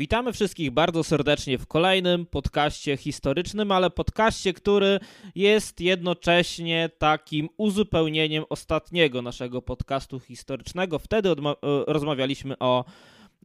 [0.00, 5.00] Witamy wszystkich bardzo serdecznie w kolejnym podcaście historycznym, ale podcaście, który
[5.34, 10.98] jest jednocześnie takim uzupełnieniem ostatniego naszego podcastu historycznego.
[10.98, 11.34] Wtedy e,
[11.86, 12.84] rozmawialiśmy o,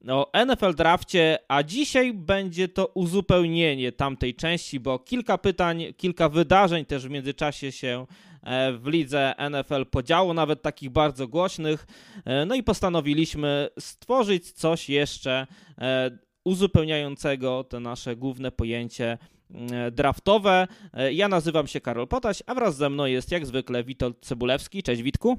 [0.08, 6.86] o NFL drafcie, a dzisiaj będzie to uzupełnienie tamtej części, bo kilka pytań, kilka wydarzeń
[6.86, 8.06] też w międzyczasie się
[8.44, 11.88] e, w lidze NFL podziało, nawet takich bardzo głośnych.
[12.26, 15.48] E, no i postanowiliśmy stworzyć coś jeszcze
[16.46, 19.18] uzupełniającego to nasze główne pojęcie
[19.52, 20.68] mm, draftowe.
[20.94, 24.84] E, ja nazywam się Karol Potaś, a wraz ze mną jest jak zwykle Witold Cebulewski.
[24.84, 25.38] Cześć Witku.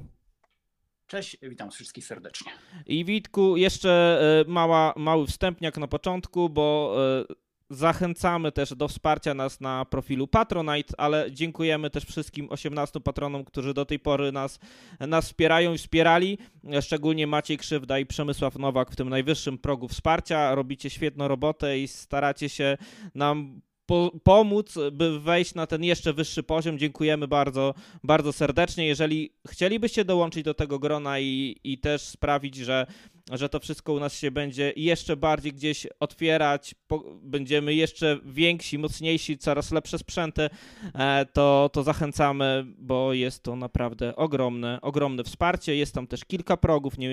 [1.07, 2.51] Cześć, witam wszystkich serdecznie.
[2.85, 6.95] I Witku, jeszcze e, mała, mały wstępniak na początku, bo
[7.29, 13.45] e, Zachęcamy też do wsparcia nas na profilu Patronite, ale dziękujemy też wszystkim 18 patronom,
[13.45, 14.59] którzy do tej pory nas,
[14.99, 16.37] nas wspierają i wspierali.
[16.81, 20.55] Szczególnie Maciej Krzywda i Przemysław Nowak w tym najwyższym progu wsparcia.
[20.55, 22.77] Robicie świetną robotę i staracie się
[23.15, 26.79] nam po, pomóc, by wejść na ten jeszcze wyższy poziom.
[26.79, 28.87] Dziękujemy bardzo, bardzo serdecznie.
[28.87, 32.87] Jeżeli chcielibyście dołączyć do tego grona i, i też sprawić, że
[33.31, 36.75] że to wszystko u nas się będzie jeszcze bardziej gdzieś otwierać,
[37.21, 40.49] będziemy jeszcze więksi, mocniejsi, coraz lepsze sprzęty,
[40.93, 45.75] e, to, to zachęcamy, bo jest to naprawdę ogromne, ogromne wsparcie.
[45.75, 47.09] Jest tam też kilka progów, nie,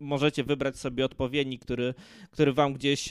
[0.00, 1.94] możecie wybrać sobie odpowiedni, który,
[2.30, 3.08] który wam gdzieś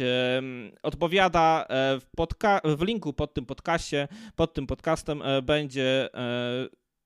[0.83, 1.66] odpowiada.
[1.70, 6.09] E, w, podca- w linku pod tym podcastie, pod tym podcastem e, będzie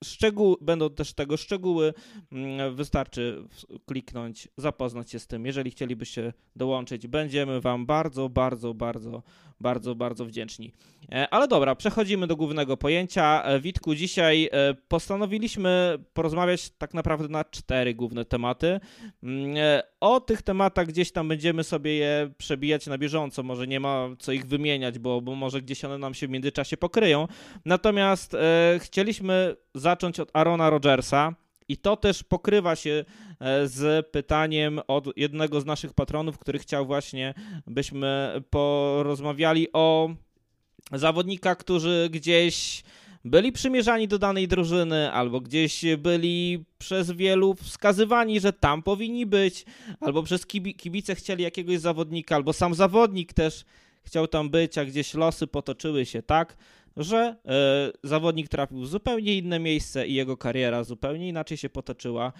[0.03, 1.93] szczegół, będą też tego szczegóły.
[2.31, 3.47] Mm, wystarczy
[3.85, 5.45] kliknąć, zapoznać się z tym.
[5.45, 9.23] Jeżeli chcielibyście dołączyć, będziemy Wam bardzo, bardzo, bardzo,
[9.59, 10.73] bardzo, bardzo wdzięczni.
[11.11, 13.43] E, ale dobra, przechodzimy do głównego pojęcia.
[13.43, 18.79] E, Witku, dzisiaj e, postanowiliśmy porozmawiać tak naprawdę na cztery główne tematy.
[19.23, 19.55] Mm,
[19.99, 23.43] o tych tematach gdzieś tam będziemy sobie je przebijać na bieżąco.
[23.43, 26.77] Może nie ma co ich wymieniać, bo, bo może gdzieś one nam się w międzyczasie
[26.77, 27.27] pokryją.
[27.65, 28.37] Natomiast
[28.79, 31.35] chcieliśmy zacząć od Arona Rodgersa.
[31.69, 33.05] I to też pokrywa się
[33.65, 37.33] z pytaniem od jednego z naszych patronów, który chciał właśnie,
[37.67, 40.09] byśmy porozmawiali o
[40.91, 42.83] zawodnika, którzy gdzieś
[43.25, 49.65] byli przymierzani do danej drużyny, albo gdzieś byli przez wielu wskazywani, że tam powinni być,
[49.99, 50.45] albo przez
[50.77, 53.65] kibice chcieli jakiegoś zawodnika, albo sam zawodnik też
[54.03, 56.57] chciał tam być, a gdzieś losy potoczyły się tak,
[56.97, 57.35] że
[58.03, 62.33] y, zawodnik trafił w zupełnie inne miejsce i jego kariera zupełnie inaczej się potoczyła.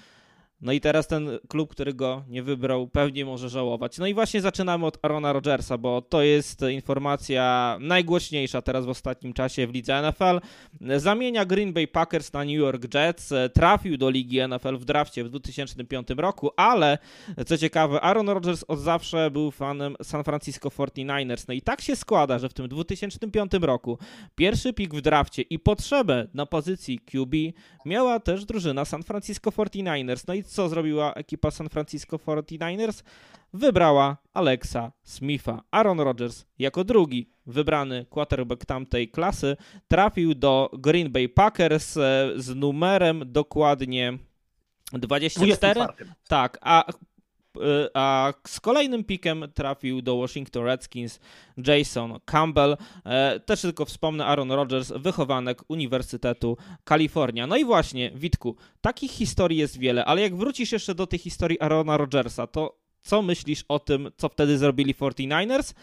[0.62, 3.98] No i teraz ten klub, który go nie wybrał, pewnie może żałować.
[3.98, 9.34] No i właśnie zaczynamy od Arona Rodgersa, bo to jest informacja najgłośniejsza teraz w ostatnim
[9.34, 10.40] czasie w lidze NFL.
[10.98, 15.30] Zamienia Green Bay Packers na New York Jets, trafił do ligi NFL w drafcie w
[15.30, 16.98] 2005 roku, ale
[17.46, 21.46] co ciekawe, Aaron Rodgers od zawsze był fanem San Francisco 49ers.
[21.48, 23.98] No i tak się składa, że w tym 2005 roku
[24.36, 27.36] pierwszy pik w drafcie i potrzebę na pozycji QB
[27.86, 30.24] miała też drużyna San Francisco 49ers.
[30.28, 33.04] No i co zrobiła ekipa San Francisco 49ers?
[33.54, 35.62] Wybrała Alexa Smitha.
[35.72, 39.58] Aaron Rodgers jako drugi wybrany quarterback tamtej klasy
[39.88, 44.18] trafił do Green Bay Packers e, z numerem dokładnie
[44.94, 45.74] 24.
[45.74, 46.12] 24.
[46.28, 46.84] Tak, a
[47.94, 51.20] a z kolejnym pikiem trafił do Washington Redskins
[51.68, 52.78] Jason Campbell.
[53.06, 57.48] E, też tylko wspomnę Aaron Rodgers, wychowanek Uniwersytetu Kalifornia.
[57.48, 61.62] No i właśnie, Witku, takich historii jest wiele, ale jak wrócisz jeszcze do tej historii
[61.62, 65.74] Aarona Rodgersa, to co myślisz o tym, co wtedy zrobili 49ers?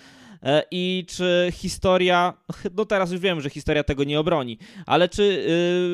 [0.43, 2.35] E, I czy historia,
[2.77, 5.23] no teraz już wiem, że historia tego nie obroni, ale czy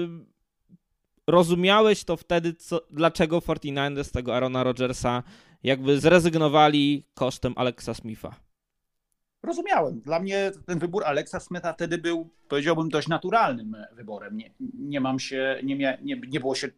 [0.09, 0.38] yy,
[1.29, 5.23] rozumiałeś to wtedy, co, dlaczego 49ers tego Arona Rodgersa
[5.63, 8.35] jakby zrezygnowali kosztem Alexa Smitha.
[9.43, 10.01] Rozumiałem.
[10.01, 14.37] Dla mnie ten wybór Alexa Smitha wtedy był, powiedziałbym, dość naturalnym wyborem.
[14.37, 16.69] Nie, nie mam się, nie, mia, nie, nie było się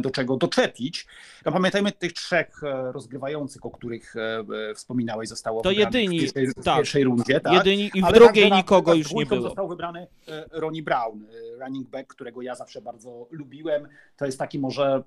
[0.00, 1.06] do czego doczepić.
[1.46, 6.22] No, pamiętajmy tych trzech e, rozgrywających, o których e, e, wspominałeś, zostało to jedyni, w
[6.22, 7.40] pierwszej, w tak, pierwszej rundzie.
[7.40, 7.52] Tak?
[7.52, 9.40] Jedyni i w Ale drugiej nikogo już nie było.
[9.40, 10.06] Został wybrany
[10.52, 11.26] Ronnie Brown,
[11.60, 13.88] running back, którego ja zawsze bardzo lubiłem.
[14.16, 15.02] To jest taki może,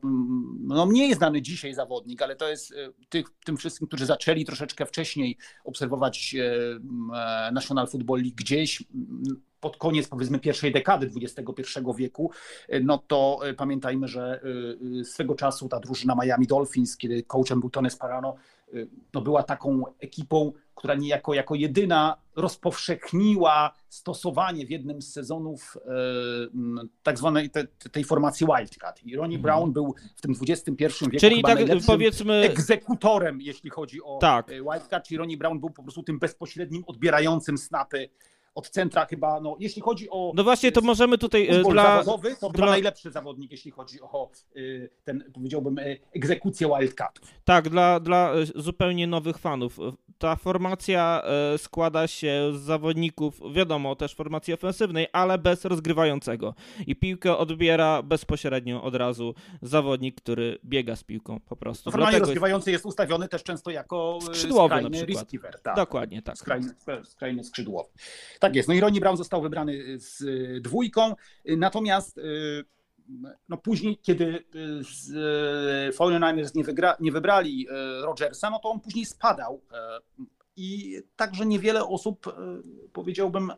[0.59, 2.73] no mniej znany dzisiaj zawodnik, ale to jest
[3.09, 6.35] tych, tym wszystkim, którzy zaczęli troszeczkę wcześniej obserwować
[7.51, 8.83] National Football League gdzieś
[9.61, 12.31] pod koniec powiedzmy pierwszej dekady XXI wieku,
[12.83, 14.41] no to pamiętajmy, że
[15.03, 18.35] swego czasu ta drużyna Miami Dolphins, kiedy coachem był Tony Sparano,
[19.13, 25.91] no była taką ekipą, która niejako jako jedyna rozpowszechniła stosowanie w jednym z sezonów e,
[27.03, 29.03] tak zwanej te, tej formacji Wildcat.
[29.03, 29.41] I Ronnie mhm.
[29.41, 34.51] Brown był w tym XXI wieku czyli tak powiedzmy egzekutorem, jeśli chodzi o tak.
[34.51, 38.09] E, Wildcat, czyli Ronnie Brown był po prostu tym bezpośrednim odbierającym snapy
[38.55, 40.31] od centra chyba, no jeśli chodzi o...
[40.35, 41.83] No właśnie, to możemy tutaj e, dla...
[41.83, 42.65] zawodowy, to dla...
[42.65, 44.59] najlepszy zawodnik, jeśli chodzi o e,
[45.03, 45.83] ten, powiedziałbym, e,
[46.15, 47.21] egzekucję Wildcatu.
[47.45, 49.77] Tak, dla, dla zupełnie nowych fanów.
[50.17, 51.23] Ta formacja
[51.57, 56.55] składa się z zawodników, wiadomo, też formacji ofensywnej, ale bez rozgrywającego.
[56.87, 61.89] I piłkę odbiera bezpośrednio od razu zawodnik, który biega z piłką po prostu.
[61.89, 62.85] No, Formalnie rozgrywający jest...
[62.85, 65.23] jest ustawiony też często jako skrzydłowy na przykład.
[65.23, 65.59] receiver.
[65.61, 65.75] Tak.
[65.75, 66.37] Dokładnie tak.
[66.37, 67.89] Skrajny, skrajny skrzydłowy.
[68.41, 68.69] Tak jest.
[68.69, 71.15] No i Ronnie Brown został wybrany z y, dwójką,
[71.49, 72.65] y, natomiast y,
[73.49, 74.43] no później, kiedy
[74.81, 75.11] z
[75.95, 77.67] 49ers nie, wygra, nie wybrali
[78.01, 79.61] Rodgersa, no to on później spadał
[80.55, 82.35] i także niewiele osób,
[82.93, 83.51] powiedziałbym,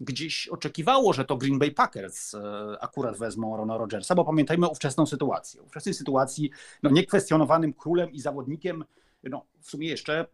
[0.00, 2.36] gdzieś oczekiwało, że to Green Bay Packers
[2.80, 5.62] akurat wezmą Rona Rodgersa, bo pamiętajmy ówczesną sytuację.
[5.62, 6.50] W ówczesnej sytuacji
[6.82, 8.84] no, niekwestionowanym królem i zawodnikiem,
[9.24, 10.26] no, w sumie jeszcze,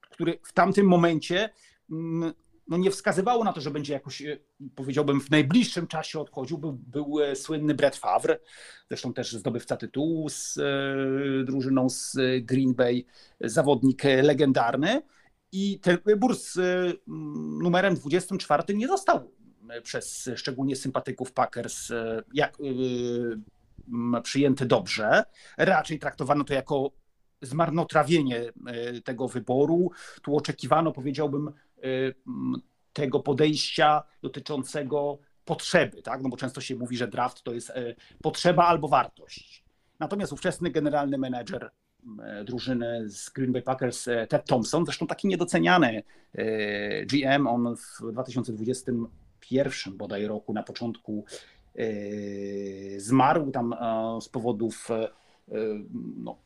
[0.00, 1.50] który w tamtym momencie
[1.90, 2.32] mm,
[2.68, 4.36] no nie wskazywało na to, że będzie jakoś, e,
[4.74, 6.58] powiedziałbym, w najbliższym czasie odchodził.
[6.58, 8.38] Był, był e, słynny Brett Favre,
[8.88, 13.04] zresztą też zdobywca tytułu z e, drużyną z Green Bay,
[13.40, 15.02] zawodnik legendarny.
[15.52, 16.58] I ten wybór z
[17.62, 19.30] numerem 24 nie został
[19.82, 21.88] przez szczególnie sympatyków Packers
[22.34, 22.56] jak,
[24.22, 25.22] przyjęty dobrze.
[25.58, 26.90] Raczej traktowano to jako
[27.42, 28.52] zmarnotrawienie
[29.04, 29.90] tego wyboru.
[30.22, 31.52] Tu oczekiwano, powiedziałbym,
[32.92, 36.22] tego podejścia dotyczącego potrzeby, tak?
[36.22, 39.64] no bo często się mówi, że draft to jest y, potrzeba albo wartość.
[39.98, 41.70] Natomiast ówczesny generalny menedżer
[42.40, 46.02] y, drużyny z Green Bay Packers, Ted Thompson, zresztą taki niedoceniany
[47.06, 51.24] GM, on w 2021 bodaj roku na początku
[52.96, 53.74] zmarł tam
[54.20, 54.88] z powodów
[56.16, 56.38] no,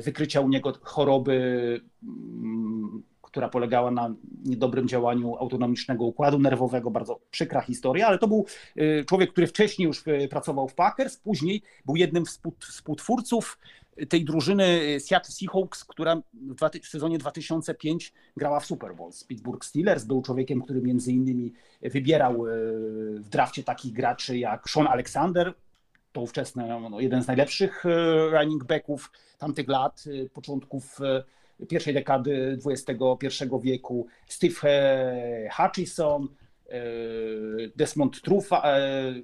[0.00, 4.14] wykrycia u niego choroby mm, która polegała na
[4.44, 6.90] niedobrym działaniu autonomicznego układu nerwowego.
[6.90, 8.46] Bardzo przykra historia, ale to był
[8.76, 13.58] y, człowiek, który wcześniej już y, pracował w Packers, później był jednym z współtwórców
[14.08, 16.22] tej drużyny Seattle Seahawks, która
[16.82, 20.04] w sezonie 2005 grała w Super Bowl z Pittsburgh Steelers.
[20.04, 21.52] Był człowiekiem, który między innymi
[21.82, 22.50] wybierał y,
[23.20, 25.54] w drafcie takich graczy jak Sean Alexander,
[26.12, 27.84] to ówczesny no, jeden z najlepszych
[28.32, 30.98] running backów tamtych lat, początków
[31.66, 36.28] pierwszej dekady XXI wieku, Steve e, Hutchison,
[36.68, 36.78] e,
[37.76, 39.14] Desmond Trufan, e,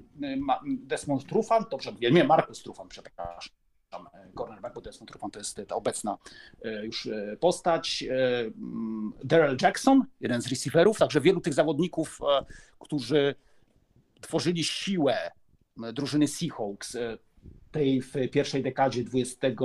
[0.67, 4.09] Desmond Trufan, dobrze mówię, nie, Markus Trufan, przepraszam,
[4.39, 6.19] cornerback, bo Desmond Trufan to jest ta obecna
[6.83, 7.09] już
[7.41, 8.05] postać,
[9.25, 12.21] Daryl Jackson, jeden z receiverów, także wielu tych zawodników,
[12.79, 13.35] którzy
[14.21, 15.31] tworzyli siłę
[15.93, 16.97] drużyny Seahawks
[17.71, 19.57] tej w pierwszej dekadzie XX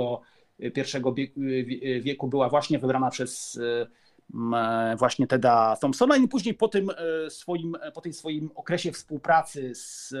[0.60, 3.58] I wieku była właśnie wybrana przez
[4.54, 9.74] e, właśnie Teda Thompsona i później po tym e, swoim, po tym swoim okresie współpracy
[9.74, 10.14] z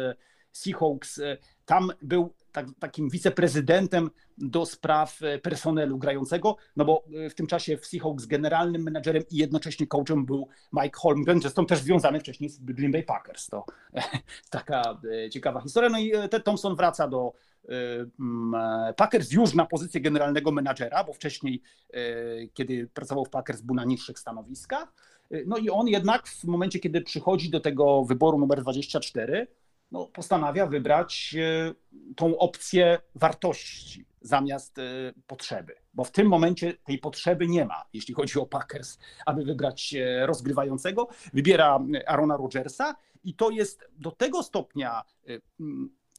[0.52, 1.20] Seahawks,
[1.66, 7.86] tam był tak, takim wiceprezydentem do spraw personelu grającego, no bo w tym czasie w
[7.86, 12.92] Seahawks generalnym menadżerem i jednocześnie coachem był Mike Holmgren, zresztą też związany wcześniej z Green
[12.92, 13.46] Bay Packers.
[13.46, 13.64] To
[14.50, 15.90] taka e, ciekawa historia.
[15.90, 17.49] No i Ted Thompson wraca do Y,
[18.96, 21.62] Packers już na pozycję generalnego menadżera, bo wcześniej,
[21.94, 24.92] y, kiedy pracował w Packers, był na niższych stanowiskach.
[25.46, 29.46] No i on jednak w momencie, kiedy przychodzi do tego wyboru numer 24,
[29.90, 31.36] no, postanawia wybrać
[32.16, 34.76] tą opcję wartości zamiast
[35.26, 39.94] potrzeby, bo w tym momencie tej potrzeby nie ma, jeśli chodzi o Packers, aby wybrać
[40.26, 41.08] rozgrywającego.
[41.32, 45.02] Wybiera Arona Rodgersa i to jest do tego stopnia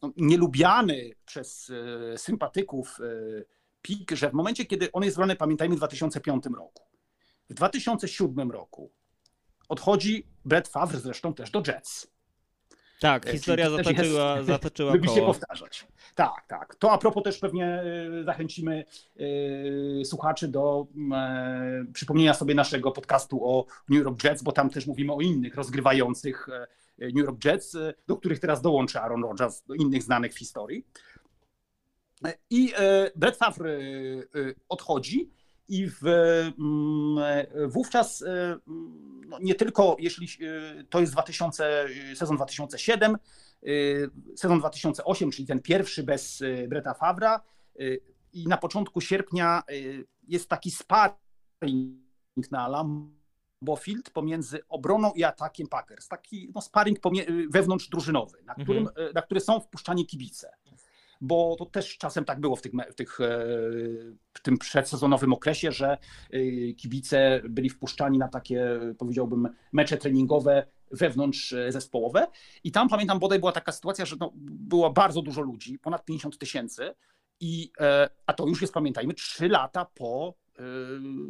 [0.02, 1.72] no, nielubiany przez
[2.14, 3.44] e, sympatyków e,
[3.82, 6.84] PIK, że w momencie, kiedy on jest wybrany, pamiętajmy, w 2005 roku.
[7.50, 8.92] W 2007 roku
[9.70, 12.12] odchodzi Brett Favre zresztą też do Jets.
[13.00, 15.88] Tak, e, historia zatoczyła, jest, zatoczyła Lubi się powtarzać.
[16.16, 16.76] Tak, tak.
[16.76, 17.84] To a propos też pewnie
[18.26, 18.86] zachęcimy
[20.04, 20.88] słuchaczy do
[21.94, 26.48] przypomnienia sobie naszego podcastu o New York Jets, bo tam też mówimy o innych rozgrywających
[27.02, 30.86] New York Jets, e, do których teraz dołączy Aaron Rodgers, do innych znanych w historii.
[32.50, 33.76] I e, Brett Favre e,
[34.70, 35.32] odchodzi
[35.68, 38.24] i w, mm, wówczas
[39.28, 40.28] no nie tylko jeśli
[40.90, 43.18] to jest 2000, sezon 2007,
[44.36, 47.42] sezon 2008, czyli ten pierwszy bez Breta Favra
[48.34, 49.64] i na początku sierpnia
[50.28, 52.64] jest taki sparring na
[53.62, 56.08] Lambo Field pomiędzy obroną i atakiem Packers.
[56.08, 57.00] Taki no, sparring
[57.50, 59.14] wewnątrz drużynowy, na, którym, mhm.
[59.14, 60.52] na który są wpuszczani kibice
[61.24, 63.28] bo to też czasem tak było w, tych, w, tych, e,
[64.34, 65.98] w tym przedsezonowym okresie, że
[66.32, 72.28] e, kibice byli wpuszczani na takie, powiedziałbym, mecze treningowe wewnątrz zespołowe.
[72.64, 76.38] I tam pamiętam, bodaj była taka sytuacja, że no, było bardzo dużo ludzi, ponad 50
[76.38, 76.94] tysięcy.
[77.40, 77.72] I,
[78.26, 80.36] a to już jest, pamiętajmy, trzy lata po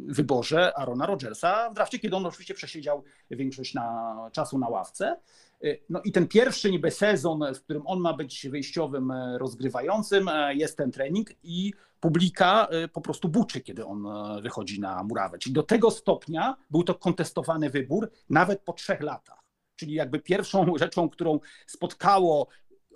[0.06, 5.16] wyborze Arona Rodgersa w drafcie, kiedy on oczywiście przesiedział większość na, czasu na ławce.
[5.64, 10.28] Y, no i ten pierwszy niby sezon, w którym on ma być wyjściowym e, rozgrywającym,
[10.28, 14.06] e, jest ten trening i publika e, po prostu buczy, kiedy on
[14.42, 15.38] wychodzi na murawę.
[15.38, 19.42] Czyli do tego stopnia był to kontestowany wybór, nawet po trzech latach.
[19.76, 22.48] Czyli jakby pierwszą rzeczą, którą spotkało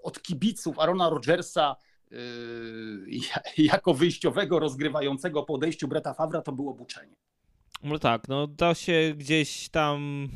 [0.03, 1.77] od kibiców Arona Rodgersa
[3.59, 7.17] jako wyjściowego rozgrywającego po odejściu Breta Favra, to było buczenie.
[7.83, 10.29] No tak, no to się gdzieś tam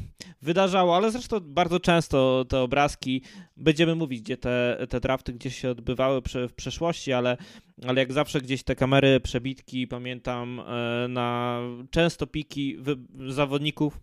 [0.42, 3.22] wydarzało, ale zresztą bardzo często te obrazki,
[3.56, 7.36] będziemy mówić, gdzie te, te drafty gdzieś się odbywały w przeszłości, ale,
[7.86, 11.60] ale jak zawsze gdzieś te kamery, przebitki, pamiętam e, na
[11.90, 12.78] często piki
[13.28, 14.00] zawodników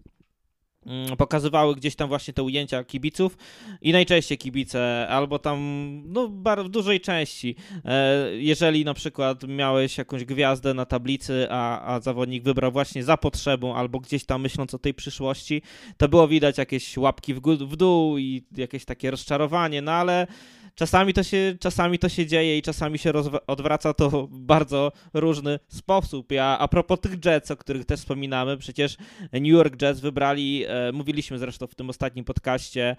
[1.18, 3.38] pokazywały gdzieś tam właśnie te ujęcia kibiców
[3.82, 5.58] i najczęściej kibice, albo tam
[6.06, 6.28] no,
[6.64, 12.44] w dużej części, e, jeżeli na przykład miałeś jakąś gwiazdę na tablicy, a, a zawodnik
[12.44, 15.62] wybrał właśnie za potrzebą, albo gdzieś tam myśląc o tej przyszłości,
[15.98, 20.28] to było widać jakieś łapki w, w dół i jakieś takie rozczarowanie, no ale
[20.78, 23.12] czasami to się, czasami to się dzieje i czasami się
[23.48, 26.32] odwraca to w bardzo różny sposób.
[26.32, 28.98] Ja, a propos tych Jets, o których też wspominamy, przecież
[29.34, 32.96] New York Jets wybrali, e, mówiliśmy zresztą w tym ostatnim podcaście,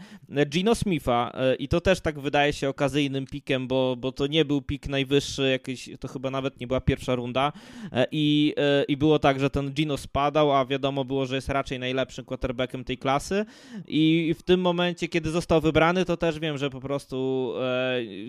[0.47, 4.45] Gino Smitha e, i to też tak wydaje się okazyjnym pikiem, bo, bo to nie
[4.45, 7.53] był pik najwyższy, jakiś, to chyba nawet nie była pierwsza runda
[7.93, 11.49] e, i, e, i było tak, że ten Gino spadał, a wiadomo było, że jest
[11.49, 13.45] raczej najlepszym quarterbackiem tej klasy
[13.89, 17.68] i w tym momencie, kiedy został wybrany, to też wiem, że po prostu e,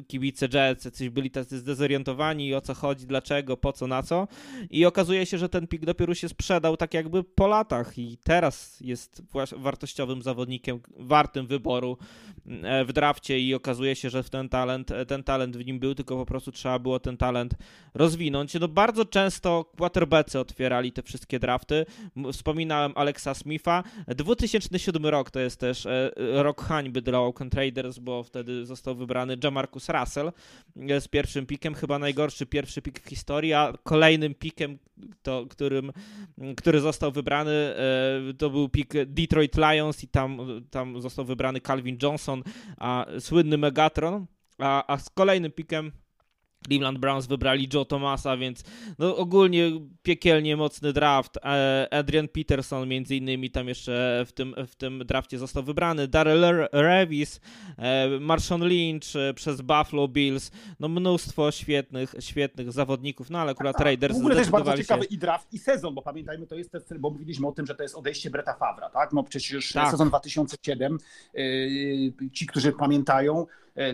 [0.08, 4.28] kibice Jets coś byli tacy zdezorientowani o co chodzi, dlaczego, po co, na co
[4.70, 8.82] i okazuje się, że ten pik dopiero się sprzedał tak jakby po latach i teraz
[8.82, 9.22] jest
[9.58, 11.98] wartościowym zawodnikiem, wartym wyboru
[12.64, 15.96] e, w drafcie i okazuje się, że ten talent, e, ten talent w nim był,
[15.96, 17.54] tylko po prostu trzeba było ten talent
[17.94, 18.54] rozwinąć.
[18.54, 21.86] No bardzo często quarterbacki otwierali te wszystkie drafty.
[22.34, 23.84] Wspominałem Alexa Smitha.
[24.08, 29.29] 2007 rok to jest też e, rok hańby dla Oakland Raiders, bo wtedy został wybrany
[29.30, 30.32] wybrany Jamarcus Russell
[31.00, 34.80] z pierwszym pikiem, chyba najgorszy pierwszy pik w historii, a kolejnym pikiem,
[35.22, 35.92] to, którym,
[36.58, 40.40] który został wybrany, e, to był pik Detroit Lions i tam,
[40.72, 42.44] tam został wybrany Calvin Johnson,
[42.78, 44.26] a słynny Megatron,
[44.58, 45.92] a, a z kolejnym pikiem
[46.68, 48.64] Cleveland Browns wybrali Joe Thomasa, więc
[49.00, 49.72] no ogólnie
[50.04, 51.38] piekielnie mocny draft.
[51.38, 56.08] E, Adrian Peterson między innymi tam jeszcze w tym, w tym drafcie został wybrany.
[56.08, 57.40] Darrell Revis,
[57.78, 60.52] e, Marshawn Lynch e, przez Buffalo Bills.
[60.80, 65.06] No mnóstwo świetnych, świetnych zawodników, no ale akurat tak, Raiders W ogóle też bardzo ciekawy
[65.06, 67.96] i draft i sezon, bo pamiętajmy, to jest, bo mówiliśmy o tym, że to jest
[67.96, 69.14] odejście Breta Favra, tak?
[69.14, 69.92] No przecież tak.
[69.92, 70.98] sezon 2007,
[72.34, 73.46] ci, którzy pamiętają,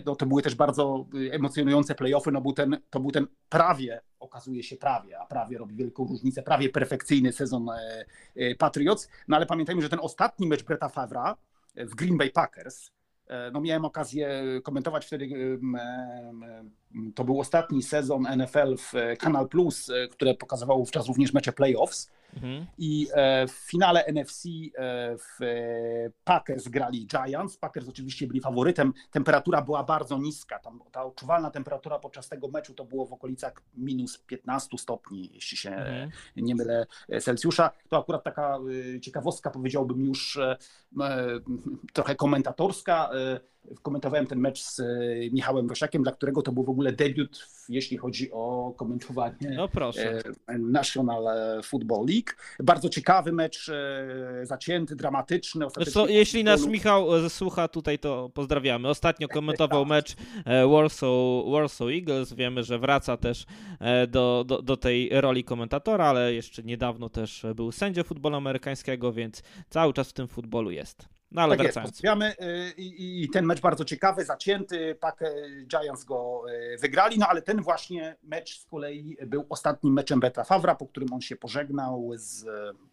[0.06, 4.00] no, to były też bardzo y, emocjonujące playoffy, no był ten, to był ten prawie,
[4.20, 8.04] okazuje się prawie, a prawie robi wielką różnicę, prawie perfekcyjny sezon e,
[8.36, 11.36] e, Patriots, no ale pamiętajmy, że ten ostatni mecz Breta Favra
[11.74, 12.90] w Green Bay Packers,
[13.52, 15.28] no miałem okazję komentować wtedy,
[17.14, 22.10] to był ostatni sezon NFL w Kanal Plus, które pokazywało wówczas również mecze playoffs.
[22.34, 22.66] Mhm.
[22.78, 25.38] I e, w finale NFC e, w
[26.24, 27.56] Packers grali Giants.
[27.56, 28.92] Packers oczywiście byli faworytem.
[29.10, 30.58] Temperatura była bardzo niska.
[30.58, 35.56] Tam, ta odczuwalna temperatura podczas tego meczu to było w okolicach minus 15 stopni, jeśli
[35.56, 36.10] się mhm.
[36.36, 36.86] nie mylę,
[37.22, 37.70] Celsjusza.
[37.88, 38.58] To akurat taka
[39.02, 40.38] ciekawostka, powiedziałbym już
[41.92, 43.10] trochę komentatorska
[43.82, 44.82] komentowałem ten mecz z
[45.32, 50.22] Michałem Wosiakiem, dla którego to był w ogóle debiut, jeśli chodzi o komentowanie no proszę.
[50.58, 51.24] National
[51.62, 52.30] Football League.
[52.60, 55.66] Bardzo ciekawy mecz, e, zacięty, dramatyczny.
[55.92, 58.88] Co, jeśli nas Michał e, słucha tutaj, to pozdrawiamy.
[58.88, 59.88] Ostatnio komentował tak.
[59.88, 61.10] mecz e, Warsaw,
[61.52, 62.32] Warsaw Eagles.
[62.32, 63.46] Wiemy, że wraca też
[64.08, 69.42] do, do, do tej roli komentatora, ale jeszcze niedawno też był sędzią futbolu amerykańskiego, więc
[69.70, 71.15] cały czas w tym futbolu jest.
[71.30, 72.02] No ale tak wracając.
[72.02, 75.20] Jest, i, i, ten mecz bardzo ciekawy, zacięty, Pack
[75.66, 76.42] Giants go
[76.80, 81.12] wygrali, no ale ten właśnie mecz z kolei był ostatnim meczem Beta Favra, po którym
[81.12, 82.46] on się pożegnał z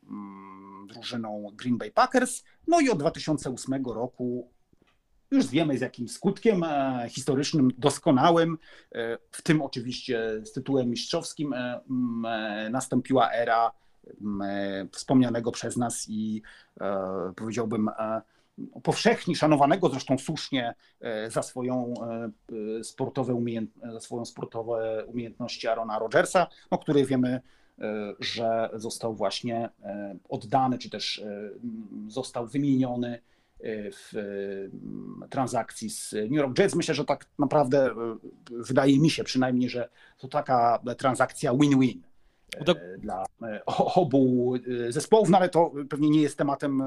[0.04, 4.54] mm, drużyną Green Bay Packers, no i od 2008 roku
[5.34, 8.58] już wiemy z jakim skutkiem e, historycznym, doskonałym,
[8.96, 11.80] e, w tym oczywiście z tytułem mistrzowskim, e,
[12.70, 13.72] nastąpiła era
[14.92, 16.42] wspomnianego przez nas i
[17.36, 17.90] powiedziałbym
[18.84, 20.74] powszechnie szanowanego zresztą słusznie
[21.28, 21.94] za swoją
[22.84, 27.42] sportowe umiejętności, za swoją sportowe umiejętności Arona Rodgersa, no, który wiemy,
[28.20, 29.70] że został właśnie
[30.30, 31.24] oddany, czy też
[32.08, 33.22] został wymieniony
[33.92, 34.14] w
[35.30, 36.76] transakcji z New York Jets.
[36.76, 37.94] Myślę, że tak naprawdę e,
[38.50, 42.02] wydaje mi się przynajmniej, że to taka transakcja win-win.
[42.58, 44.54] E, dla e, obu
[44.90, 46.84] zespołów, no ale to pewnie nie jest tematem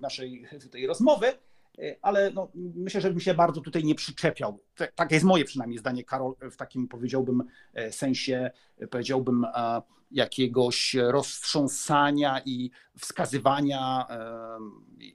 [0.00, 1.26] naszej tej rozmowy,
[2.02, 4.60] ale no, myślę, że bym się bardzo tutaj nie przyczepiał.
[4.94, 7.42] Tak jest moje przynajmniej zdanie, Karol, w takim powiedziałbym
[7.90, 8.50] sensie,
[8.90, 9.46] powiedziałbym
[10.10, 14.06] jakiegoś roztrząsania i wskazywania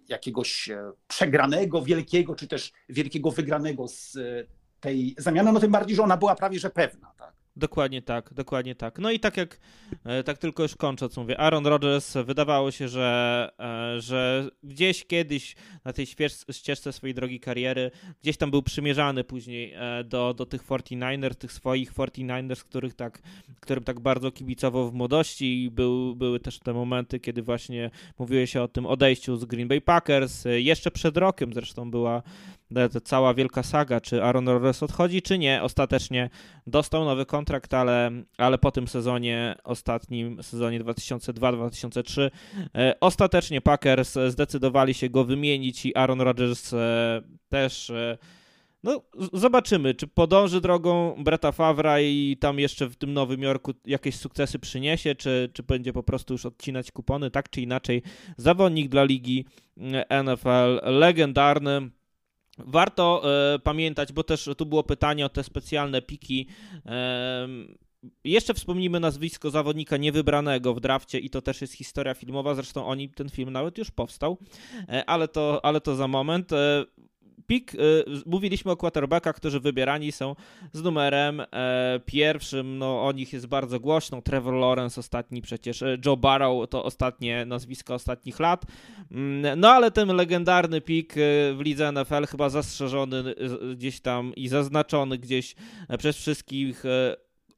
[0.08, 4.22] jakiegoś e, przegranego, wielkiego, czy też wielkiego wygranego z e,
[4.80, 7.14] tej zamiany, no tym bardziej, że ona była prawie że pewna.
[7.18, 7.34] Tak?
[7.62, 9.00] Dokładnie tak, dokładnie tak.
[9.00, 9.60] No i tak jak,
[10.06, 15.56] e, tak tylko już kończąc, mówię, Aaron Rodgers wydawało się, że, e, że gdzieś kiedyś
[15.86, 16.08] na tej
[16.52, 17.92] ścieżce swojej drogi kariery,
[18.22, 23.22] gdzieś tam był przymierzany później e, do, do tych 49ers, tych swoich 49ers, których tak,
[23.60, 28.46] którym tak bardzo kibicował w młodości i był, były też te momenty, kiedy właśnie mówiło
[28.46, 30.44] się o tym odejściu z Green Bay Packers.
[30.46, 32.24] Jeszcze przed rokiem zresztą była
[32.76, 35.64] ta cała wielka saga, czy Aaron Rodgers odchodzi, czy nie.
[35.64, 36.30] Ostatecznie
[36.68, 42.30] dostał nowy kontrakt, ale, ale po tym sezonie, ostatnim sezonie 2002-2003,
[42.76, 48.18] e, ostatecznie Packers zdecydowali się go wymienić i Aaron Rodgers e, też e,
[48.84, 49.02] no,
[49.34, 54.60] zobaczymy, czy podąży drogą Breta Favra i tam jeszcze w tym Nowym Jorku jakieś sukcesy
[54.60, 58.02] przyniesie, czy, czy będzie po prostu już odcinać kupony, tak czy inaczej.
[58.38, 59.46] Zawodnik dla ligi
[60.24, 61.90] NFL, legendarny,
[62.66, 63.22] Warto
[63.54, 66.48] e, pamiętać, bo też tu było pytanie o te specjalne piki.
[66.86, 67.48] E,
[68.24, 73.10] jeszcze wspomnimy nazwisko zawodnika niewybranego w drafcie i to też jest historia filmowa, zresztą oni,
[73.10, 74.38] ten film nawet już powstał,
[74.90, 76.52] e, ale to, ale to za moment.
[77.48, 77.78] Pik, y,
[78.26, 80.36] mówiliśmy o quarterbackach, którzy wybierani są
[80.74, 85.98] z numerem e, pierwszym, no o nich jest bardzo głośno, Trevor Lawrence ostatni przecież, e,
[86.06, 88.66] Joe Barrow to ostatnie nazwisko ostatnich lat,
[89.12, 91.18] mm, no ale ten legendarny pik e,
[91.54, 93.24] w lidze NFL chyba zastrzeżony
[93.76, 95.56] gdzieś tam i zaznaczony gdzieś
[95.98, 96.84] przez wszystkich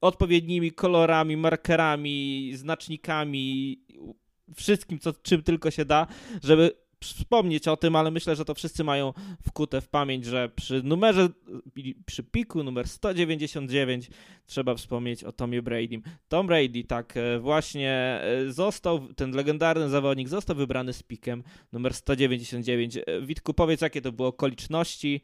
[0.01, 3.79] odpowiednimi kolorami, markerami, znacznikami,
[4.55, 6.07] wszystkim, co, czym tylko się da,
[6.43, 9.13] żeby wspomnieć o tym, ale myślę, że to wszyscy mają
[9.47, 11.29] wkute w pamięć, że przy numerze,
[12.05, 14.09] przy piku numer 199
[14.45, 16.01] trzeba wspomnieć o Tomie Brady.
[16.27, 21.93] Tom Brady, tak, e, właśnie e, został, ten legendarny zawodnik został wybrany z pikiem numer
[21.93, 22.97] 199.
[22.97, 25.21] E, Witku, powiedz, jakie to były okoliczności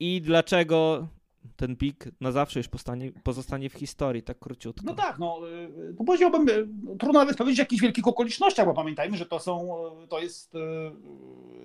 [0.00, 1.08] i dlaczego
[1.56, 4.82] ten pik na zawsze już postanie, pozostanie w historii, tak króciutko.
[4.86, 5.40] No tak, no
[5.98, 6.46] to powiedziałbym,
[6.98, 9.68] trudno nawet powiedzieć o jakichś wielkich okolicznościach, bo pamiętajmy, że to są,
[10.08, 10.52] to jest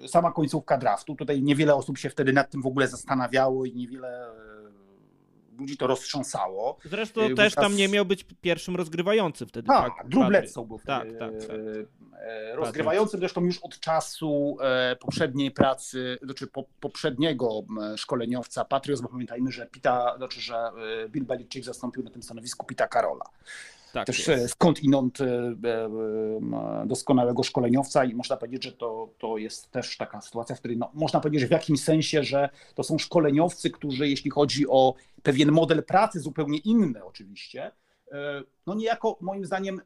[0.07, 1.15] sama końcówka draftu.
[1.15, 4.27] Tutaj niewiele osób się wtedy nad tym w ogóle zastanawiało i niewiele
[5.61, 6.77] ludzi to roztrząsało.
[6.85, 7.37] Zresztą Wówczas...
[7.37, 9.67] też tam nie miał być pierwszym rozgrywającym wtedy.
[9.67, 11.57] Tak, tak Drew Bledsoe był wtedy tak, tak, tak.
[12.21, 16.47] E, rozgrywającym, zresztą już od czasu e, poprzedniej pracy, znaczy
[16.79, 17.49] poprzedniego
[17.95, 22.65] szkoleniowca Patriots, bo pamiętajmy, że Pita, znaczy, że e, Bill Belichick zastąpił na tym stanowisku
[22.65, 23.25] Pita Karola.
[23.93, 24.53] Tak Też jest.
[24.53, 25.17] skądinąd
[26.85, 30.91] doskonałego szkoleniowca i można powiedzieć, że to, to jest też taka sytuacja, w której no,
[30.93, 35.51] można powiedzieć, że w jakimś sensie, że to są szkoleniowcy, którzy jeśli chodzi o pewien
[35.51, 37.71] model pracy zupełnie inny oczywiście,
[38.67, 39.81] no niejako moim zdaniem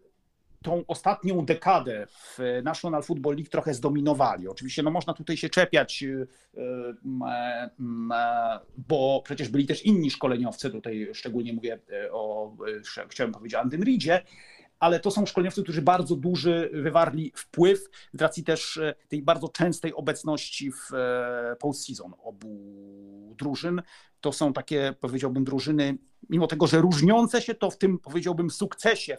[0.65, 4.47] tą ostatnią dekadę w National Football League trochę zdominowali.
[4.47, 6.59] Oczywiście no można tutaj się czepiać, y, y,
[8.77, 12.55] bo przecież byli też inni szkoleniowcy, tutaj szczególnie mówię y, o,
[13.09, 14.23] chciałem powiedzieć Andym Ridzie,
[14.79, 19.93] ale to są szkoleniowcy, którzy bardzo duży wywarli wpływ z racji też tej bardzo częstej
[19.93, 20.89] obecności w
[21.59, 22.47] postseason obu
[23.37, 23.81] drużyn.
[24.21, 25.97] To są takie, powiedziałbym, drużyny,
[26.29, 29.17] mimo tego, że różniące się, to w tym, powiedziałbym, sukcesie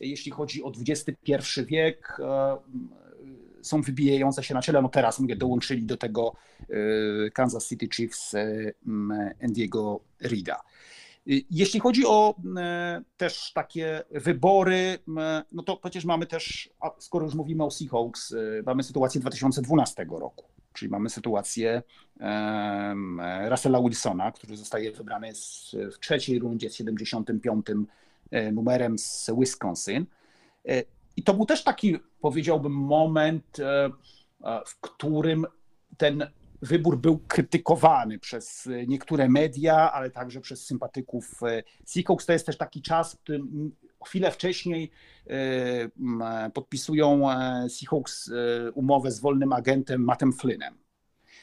[0.00, 1.34] jeśli chodzi o XXI
[1.66, 2.56] wiek, e,
[3.62, 4.82] są wybijające się na ciele.
[4.82, 8.72] No teraz mówię, dołączyli do tego e, Kansas City Chiefs e,
[9.42, 10.60] Andiego Rida.
[11.50, 12.34] Jeśli chodzi o
[13.16, 14.98] też takie wybory,
[15.52, 18.34] no to przecież mamy też, skoro już mówimy o Seahawks,
[18.66, 21.82] mamy sytuację 2012 roku, czyli mamy sytuację
[23.48, 25.32] Russella Wilsona, który zostaje wybrany
[25.92, 27.66] w trzeciej rundzie z 75
[28.52, 30.06] numerem z Wisconsin.
[31.16, 33.56] I to był też taki, powiedziałbym, moment,
[34.66, 35.46] w którym
[35.96, 36.26] ten
[36.62, 42.26] wybór był krytykowany przez niektóre media, ale także przez sympatyków e, Seahawks.
[42.26, 43.72] To jest też taki czas, w którym
[44.06, 44.90] chwilę wcześniej
[45.26, 48.30] e, podpisują e, Seahawks
[48.74, 50.78] umowę z wolnym agentem Mattem Flynnem.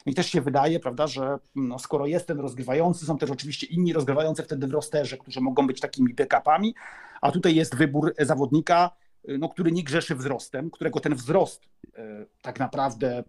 [0.08, 3.92] I też się wydaje, prawda, że no, skoro jest ten rozgrywający, są też oczywiście inni
[3.92, 6.74] rozgrywający wtedy w rosterze, którzy mogą być takimi backupami,
[7.20, 8.90] a tutaj jest wybór zawodnika,
[9.38, 11.68] no, który nie grzeszy wzrostem, którego ten wzrost
[12.42, 13.24] tak naprawdę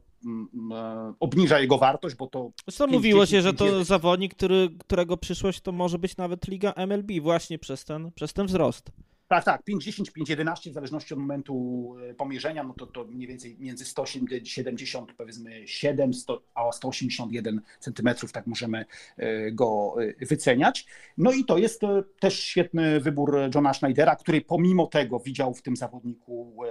[0.71, 2.51] E, obniża jego wartość, bo to...
[2.67, 7.21] Zresztą mówiło się, że to zawodnik, który, którego przyszłość to może być nawet liga MLB
[7.21, 8.91] właśnie przez ten, przez ten wzrost.
[9.29, 13.57] Tak, tak, 5,10, 5,11 w zależności od momentu e, pomierzenia, no to, to mniej więcej
[13.59, 18.85] między 170 powiedzmy 7 100, a 181 centymetrów, tak możemy
[19.17, 20.85] e, go wyceniać.
[21.17, 21.81] No i to jest
[22.19, 26.63] też świetny wybór Johna Schneidera, który pomimo tego widział w tym zawodniku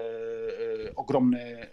[0.97, 1.67] ogromny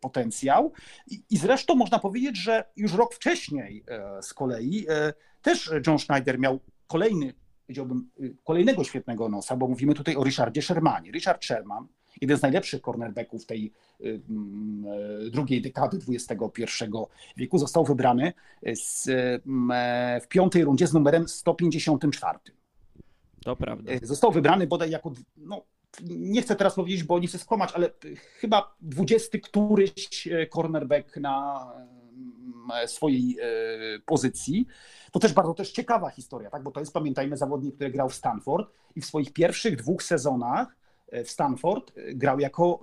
[0.00, 0.72] potencjał.
[1.10, 5.98] I, I zresztą można powiedzieć, że już rok wcześniej e, z kolei e, też John
[5.98, 7.34] Schneider miał kolejny,
[7.66, 11.10] powiedziałbym, y, kolejnego świetnego nosa, bo mówimy tutaj o Richardzie Shermanie.
[11.10, 11.86] Richard Sherman,
[12.20, 14.84] jeden z najlepszych cornerbacków tej y, mm,
[15.26, 16.84] e, drugiej dekady XXI
[17.36, 18.32] wieku, został wybrany
[18.74, 19.08] z,
[20.22, 22.38] w piątej rundzie z numerem 154.
[23.44, 23.92] To prawda.
[24.02, 25.62] Został wybrany bodaj jako no,
[26.00, 27.90] nie chcę teraz powiedzieć, bo nie chcę skłamać, ale
[28.40, 32.01] chyba dwudziesty któryś e, cornerback na e,
[32.86, 33.46] swojej e,
[34.06, 34.66] pozycji.
[35.12, 36.62] To też bardzo też ciekawa historia, tak?
[36.62, 40.76] bo to jest, pamiętajmy, zawodnik, który grał w Stanford i w swoich pierwszych dwóch sezonach
[41.24, 42.80] w Stanford grał jako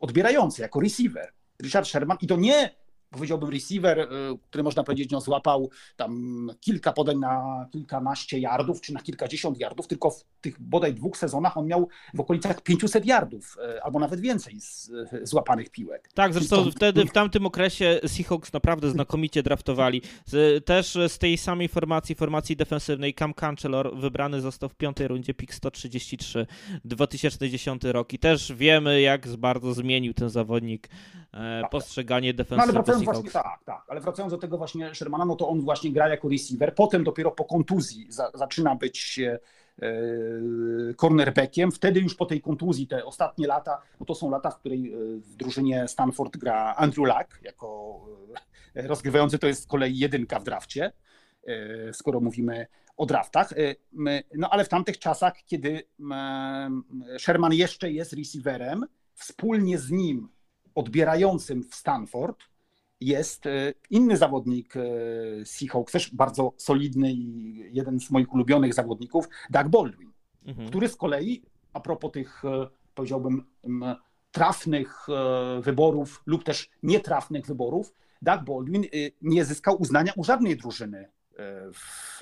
[0.00, 1.32] odbierający, jako receiver.
[1.62, 2.70] Richard Sherman i to nie
[3.12, 4.06] powiedziałbym receiver, y,
[4.48, 9.86] który można powiedzieć no, złapał tam kilka podań na kilkanaście yardów, czy na kilkadziesiąt yardów,
[9.86, 14.20] tylko w tych bodaj dwóch sezonach on miał w okolicach 500 yardów, y, albo nawet
[14.20, 16.08] więcej z, y, złapanych piłek.
[16.14, 20.02] Tak, zresztą wtedy, w tamtym okresie Seahawks naprawdę znakomicie draftowali.
[20.64, 25.54] Też z tej samej formacji, formacji defensywnej Cam Cancellor wybrany został w piątej rundzie, pik
[25.54, 26.46] 133,
[26.84, 30.88] 2010 rok i też wiemy, jak bardzo zmienił ten zawodnik
[31.32, 31.70] e, tak.
[31.70, 35.60] postrzeganie defensywy no, właśnie, tak, tak, ale wracając do tego właśnie Shermana, no to on
[35.60, 39.38] właśnie gra jako receiver, potem dopiero po kontuzji za, zaczyna być e,
[40.96, 41.72] cornerbackiem.
[41.72, 44.96] Wtedy już po tej kontuzji, te ostatnie lata, no to są lata, w której e,
[45.20, 48.00] w drużynie Stanford gra Andrew Luck jako
[48.74, 50.92] e, rozgrywający, to jest z kolei jedynka w drafcie,
[51.46, 53.54] e, skoro mówimy o draftach.
[54.34, 55.82] No ale w tamtych czasach, kiedy
[57.18, 60.28] Sherman jeszcze jest receiverem, wspólnie z nim
[60.74, 62.44] odbierającym w Stanford,
[63.06, 64.80] jest e, inny zawodnik e,
[65.44, 70.12] Seahawks, też bardzo solidny i jeden z moich ulubionych zawodników, Doug Baldwin,
[70.46, 70.68] mhm.
[70.68, 73.44] który z kolei, a propos tych, e, powiedziałbym,
[74.32, 75.06] trafnych
[75.60, 78.84] wyborów lub też nietrafnych wyborów, Doug Baldwin
[79.22, 81.08] nie zyskał uznania u żadnej drużyny
[81.72, 82.20] w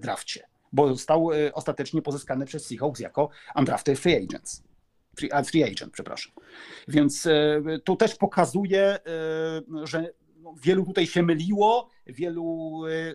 [0.00, 4.62] drafcie, bo został ostatecznie pozyskany przez Seahawks jako undrafted free agents
[5.16, 6.32] free, free agent, przepraszam.
[6.88, 9.00] Więc e, to też pokazuje, e,
[9.82, 13.14] że no, wielu tutaj się myliło, wielu e,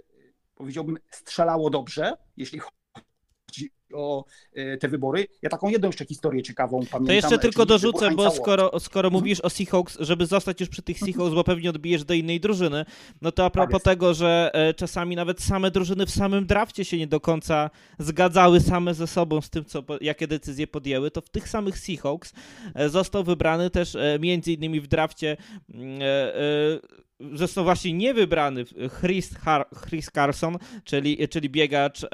[0.55, 5.27] powiedziałbym strzelało dobrze, jeśli chodzi o e, te wybory.
[5.41, 7.05] Ja taką jedną jeszcze historię ciekawą pamiętam.
[7.05, 9.13] To jeszcze tylko dorzucę, bo skoro, skoro mhm.
[9.13, 12.85] mówisz o Seahawks, żeby zostać już przy tych Seahawks, bo pewnie odbijesz do innej drużyny,
[13.21, 16.85] no to a propos tak tego, że e, czasami nawet same drużyny w samym drafcie
[16.85, 21.21] się nie do końca zgadzały same ze sobą z tym, co, jakie decyzje podjęły, to
[21.21, 22.33] w tych samych Seahawks
[22.75, 25.37] e, został wybrany też między innymi w drafcie
[25.73, 25.99] mm,
[27.33, 28.65] został właśnie niewybrany
[29.01, 32.05] Chris, Har Chris Carson, czyli, czyli biegacz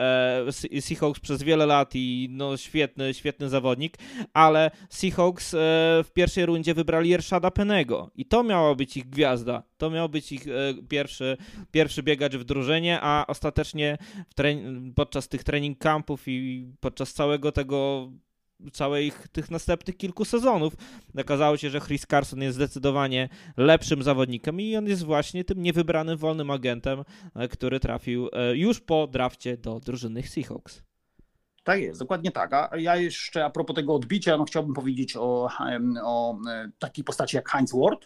[0.80, 3.98] Seahawks przez wiele lat i no, świetny, świetny zawodnik,
[4.34, 5.58] ale Seahawks e,
[6.04, 10.32] w pierwszej rundzie wybrali Ershada Penego i to miała być ich gwiazda, to miał być
[10.32, 10.52] ich e,
[10.90, 11.38] pierwszy,
[11.72, 13.98] pierwszy biegacz w drużynie, a ostatecznie
[14.96, 18.12] podczas tych trening campów i podczas całego tego
[18.72, 20.74] całych tych następnych kilku sezonów.
[21.18, 26.18] Okazało się, że Chris Carson jest zdecydowanie lepszym zawodnikiem i on jest właśnie tym niewybranym
[26.18, 27.04] wolnym agentem,
[27.36, 30.84] e, który trafił już po drafcie do drużyny Seahawks.
[31.66, 32.54] Tak jest, dokładnie tak.
[32.54, 35.50] A ja jeszcze a propos tego odbicia, no chciałbym powiedzieć o,
[36.04, 38.06] o e, takiej postaci jak Heinz Ward,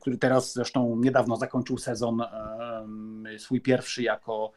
[0.00, 2.22] który teraz zresztą niedawno zakończył sezon
[3.38, 4.52] swój pierwszy jako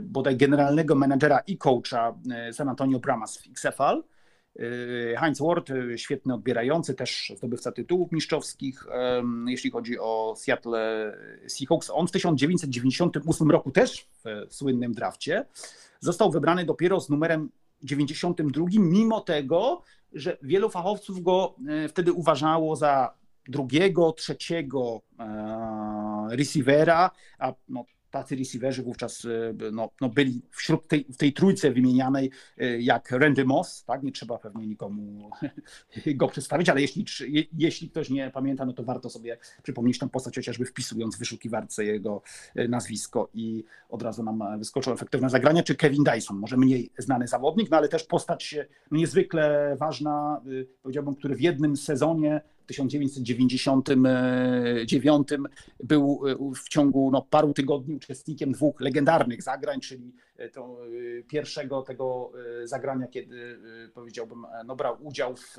[0.00, 2.14] bodaj generalnego menedżera i coacha
[2.52, 4.02] San Antonio Brahma z XFL.
[5.18, 8.86] Heinz Ward, świetny odbierający, też zdobywca tytułów mistrzowskich,
[9.46, 11.16] jeśli chodzi o Seattle
[11.48, 11.90] Seahawks.
[11.90, 15.44] On w 1998 roku też w słynnym drafcie
[16.00, 17.50] został wybrany dopiero z numerem
[17.82, 21.54] 92, mimo tego, że wielu fachowców go
[21.88, 23.14] wtedy uważało za
[23.48, 31.04] drugiego, trzeciego e, receivera, a no, tacy receiverzy wówczas e, no, no byli wśród tej,
[31.04, 32.30] w tej trójce wymienianej
[32.78, 34.02] jak Randy Moss, tak?
[34.02, 35.30] nie trzeba pewnie nikomu
[36.20, 37.04] go przedstawić, ale jeśli,
[37.58, 41.84] jeśli ktoś nie pamięta, no to warto sobie przypomnieć tą postać, chociażby wpisując w wyszukiwarce
[41.84, 42.22] jego
[42.68, 47.70] nazwisko i od razu nam wyskoczą efektywne zagrania, czy Kevin Dyson, może mniej znany zawodnik,
[47.70, 48.56] no ale też postać
[48.90, 50.40] no, niezwykle ważna,
[50.82, 55.28] powiedziałbym, który w jednym sezonie 1999
[55.84, 56.22] był
[56.54, 60.14] w ciągu no, paru tygodni uczestnikiem dwóch legendarnych zagrań, czyli
[60.52, 60.78] to
[61.28, 62.32] pierwszego tego
[62.64, 63.58] zagrania, kiedy
[63.94, 65.56] powiedziałbym, no, brał udział w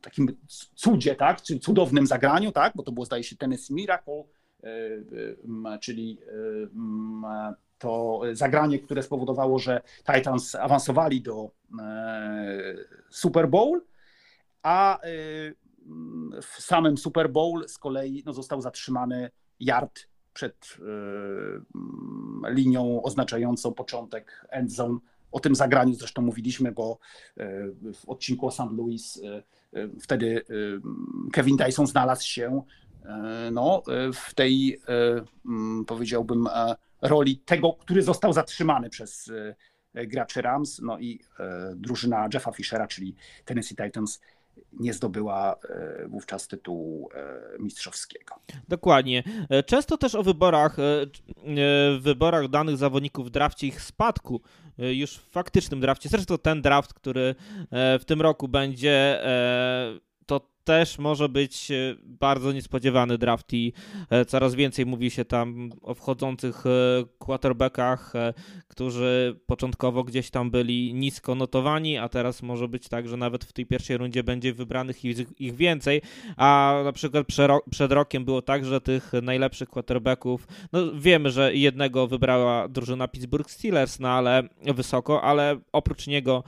[0.00, 0.36] takim
[0.74, 4.24] cudzie, tak, czy cudownym zagraniu, tak, bo to było zdaje się Tennessee Miracle,
[5.80, 6.18] czyli
[7.78, 9.80] to zagranie, które spowodowało, że
[10.14, 11.50] Titans awansowali do
[13.10, 13.80] Super Bowl,
[14.62, 14.98] a
[16.42, 20.78] w samym Super Bowl z kolei no, został zatrzymany yard przed
[22.48, 24.98] linią oznaczającą początek end zone.
[25.32, 26.98] O tym zagraniu zresztą mówiliśmy, bo
[27.94, 28.72] w odcinku o St.
[28.72, 29.20] Louis
[30.00, 30.44] wtedy
[31.32, 32.62] Kevin Dyson znalazł się
[33.52, 33.82] no,
[34.14, 34.80] w tej,
[35.86, 36.48] powiedziałbym,
[37.02, 39.32] roli tego, który został zatrzymany przez
[39.94, 41.20] graczy Rams, no i
[41.76, 44.20] drużyna Jeffa Fishera, czyli Tennessee Titans,
[44.72, 48.34] nie zdobyła e, wówczas tytułu e, mistrzowskiego.
[48.68, 49.22] Dokładnie.
[49.48, 50.76] E, często też o wyborach,
[52.00, 54.40] wyborach danych zawodników w drafcie ich spadku,
[54.78, 56.08] już w faktycznym drafcie.
[56.08, 57.34] Zresztą ten draft, który
[57.70, 59.22] w tym roku będzie
[60.64, 63.72] też może być e, bardzo niespodziewany draft i
[64.10, 66.70] e, coraz więcej mówi się tam o wchodzących e,
[67.18, 68.12] quarterbackach,
[68.68, 73.52] którzy początkowo gdzieś tam byli nisko notowani, a teraz może być tak, że nawet w
[73.52, 75.04] tej pierwszej rundzie będzie wybranych
[75.40, 76.02] ich więcej,
[76.36, 77.26] a na przykład
[77.70, 83.50] przed rokiem było tak, że tych najlepszych quarterbacków, no wiemy, że jednego wybrała drużyna Pittsburgh
[83.50, 84.42] Steelers, no ale
[84.74, 86.44] wysoko, ale oprócz niego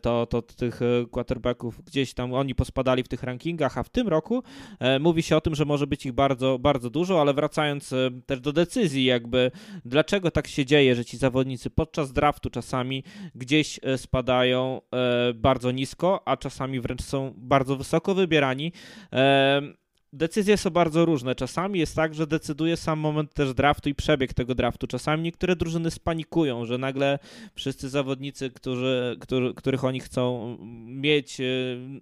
[0.00, 4.08] to, to tych quarterbacków gdzieś tam oni pospadali w tych rankingach, rankingach, a w tym
[4.08, 4.42] roku
[4.78, 8.10] e, mówi się o tym, że może być ich bardzo, bardzo dużo, ale wracając e,
[8.26, 9.50] też do decyzji, jakby
[9.84, 14.80] dlaczego tak się dzieje, że ci zawodnicy podczas draftu czasami gdzieś e, spadają
[15.34, 18.72] bardzo nisko, a czasami wręcz są bardzo wysoko wybierani.
[20.12, 21.34] Decyzje są bardzo różne.
[21.34, 24.86] Czasami jest tak, że decyduje sam moment też draftu i przebieg tego draftu.
[24.86, 27.18] Czasami niektóre drużyny spanikują, że nagle
[27.54, 31.44] wszyscy zawodnicy, którzy, którzy, których oni chcą mieć e,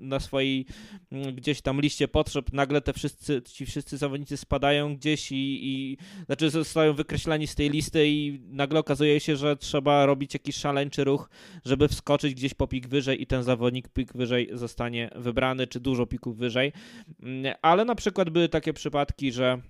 [0.00, 0.66] na swojej
[1.12, 5.96] mm, gdzieś tam liście potrzeb, nagle te wszyscy, ci wszyscy zawodnicy spadają gdzieś i, i
[6.26, 11.04] znaczy zostają wykreśleni z tej listy i nagle okazuje się, że trzeba robić jakiś szaleńczy
[11.04, 11.30] ruch,
[11.64, 16.06] żeby wskoczyć gdzieś po pik wyżej i ten zawodnik pik wyżej zostanie wybrany, czy dużo
[16.06, 16.72] pików wyżej.
[17.22, 19.62] Mm, ale na przykład były takie przypadki, że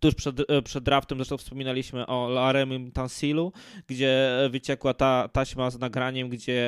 [0.00, 3.52] tuż przed, e, przed draftem, zresztą wspominaliśmy o Laremim Tansilu,
[3.86, 6.60] gdzie wyciekła ta taśma z nagraniem, gdzie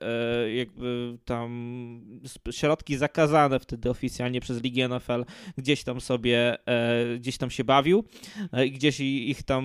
[0.00, 2.00] e, jakby tam
[2.50, 5.24] środki zakazane wtedy oficjalnie przez Ligę NFL
[5.58, 8.04] gdzieś tam sobie, e, gdzieś tam się bawił
[8.66, 9.62] i gdzieś ich tam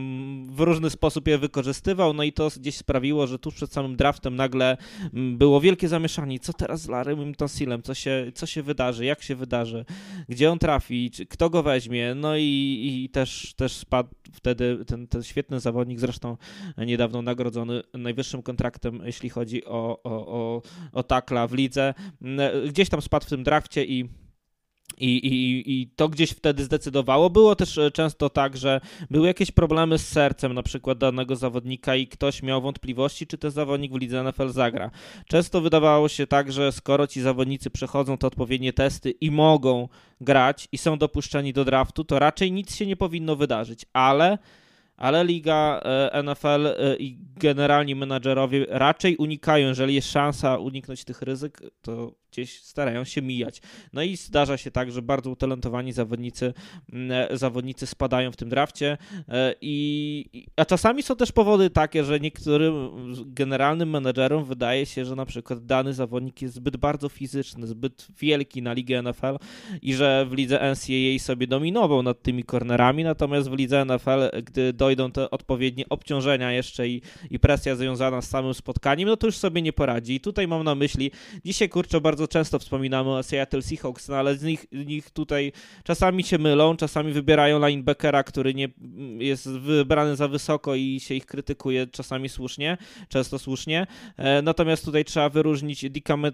[0.50, 4.36] w różny sposób je wykorzystywał, no i to gdzieś sprawiło, że tuż przed samym draftem
[4.36, 4.78] nagle
[5.14, 9.36] było wielkie zamieszanie, co teraz z Laremim Tansilem, co się, co się wydarzy, jak się
[9.36, 9.86] wydarzy,
[10.30, 15.08] gdzie on trafi, kto go weźmie, no i, i i też, też spadł wtedy ten,
[15.08, 16.38] ten świetny zawodnik, zresztą
[16.78, 21.94] niedawno nagrodzony najwyższym kontraktem, jeśli chodzi o, o, o, o takla w lidze.
[22.70, 24.10] Gdzieś tam spadł w tym drafcie i
[24.98, 27.30] i, i, I to gdzieś wtedy zdecydowało.
[27.30, 31.96] Było też e, często tak, że były jakieś problemy z sercem na przykład danego zawodnika
[31.96, 34.92] i ktoś miał wątpliwości, czy ten zawodnik w lidze NFL zagra.
[35.28, 39.88] Często wydawało się tak, że skoro ci zawodnicy przechodzą te odpowiednie testy i mogą
[40.22, 44.38] grać i są dopuszczeni do draftu, to raczej nic się nie powinno wydarzyć, ale
[44.98, 51.22] ale liga e, NFL e, i generalni menadżerowie raczej unikają, jeżeli jest szansa uniknąć tych
[51.22, 53.62] ryzyk, to gdzieś starają się mijać.
[53.94, 56.54] No i zdarza się tak, że bardzo utalentowani zawodnicy,
[56.94, 58.98] mm, zawodnicy spadają w tym drafcie
[59.30, 62.90] e, i, a czasami są też powody takie, że niektórym
[63.26, 68.62] generalnym menedżerom wydaje się, że na przykład dany zawodnik jest zbyt bardzo fizyczny, zbyt wielki
[68.62, 69.38] na ligę NFL
[69.82, 74.74] i że w lidze NCAA sobie dominował nad tymi cornerami, natomiast w lidze NFL, gdy
[74.74, 79.38] dojdą te odpowiednie obciążenia jeszcze i, i presja związana z samym spotkaniem, no to już
[79.38, 80.16] sobie nie poradzi.
[80.16, 81.12] I tutaj mam na myśli,
[81.46, 85.52] dzisiaj kurczę bardzo często wspominamy o Seattle Seahawks, no ale z nich, nich tutaj
[85.84, 88.70] czasami się mylą, czasami wybierają linebackera, który nie
[89.18, 92.78] jest wybrany za wysoko i się ich krytykuje czasami słusznie,
[93.10, 93.88] często słusznie.
[94.18, 95.86] E, natomiast tutaj trzeba wyróżnić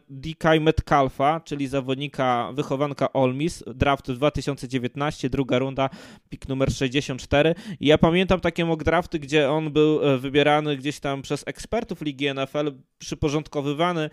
[0.09, 5.89] DK Metcalfa, czyli zawodnika wychowanka Olmis, draft 2019, druga runda,
[6.29, 7.55] pik numer 64.
[7.79, 12.01] I ja pamiętam takie mock drafty, gdzie on był e, wybierany gdzieś tam przez ekspertów
[12.01, 14.09] ligi NFL, przyporządkowywany e,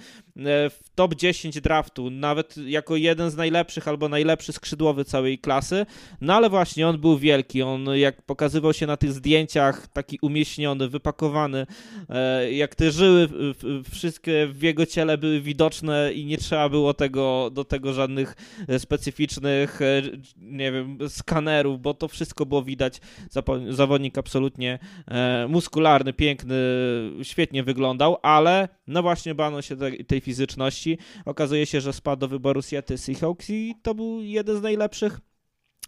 [0.71, 5.87] w top 10 draftu, nawet jako jeden z najlepszych albo najlepszy skrzydłowy całej klasy.
[6.21, 7.63] No ale właśnie on był wielki.
[7.63, 11.67] On jak pokazywał się na tych zdjęciach, taki umieśniony, wypakowany,
[12.09, 13.29] e, jak te żyły
[13.91, 18.37] wszystkie w jego ciele były widoczne i nie trzeba było tego, do tego żadnych
[18.69, 20.03] e, specyficznych, e,
[20.37, 23.01] nie wiem, skanerów, bo to wszystko było widać.
[23.69, 24.79] Zawodnik absolutnie
[25.49, 26.57] muskularny, piękny,
[27.23, 29.77] świetnie wyglądał, ale no właśnie bano się
[30.07, 30.99] tej, fizyczności.
[31.25, 35.21] Okazuje okazuje się, że spadł do wyboru Seattle Seahawks i to był jeden z najlepszych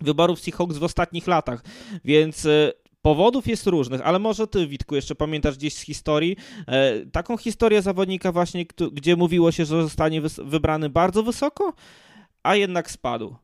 [0.00, 1.64] wyborów Seahawks w ostatnich latach,
[2.04, 6.36] więc e, Powodów jest różnych, ale może ty, Witku, jeszcze pamiętasz gdzieś z historii
[6.66, 11.72] e, taką historię zawodnika właśnie, gdzie mówiło się, że zostanie wybrany bardzo wysoko,
[12.42, 13.36] a jednak spadł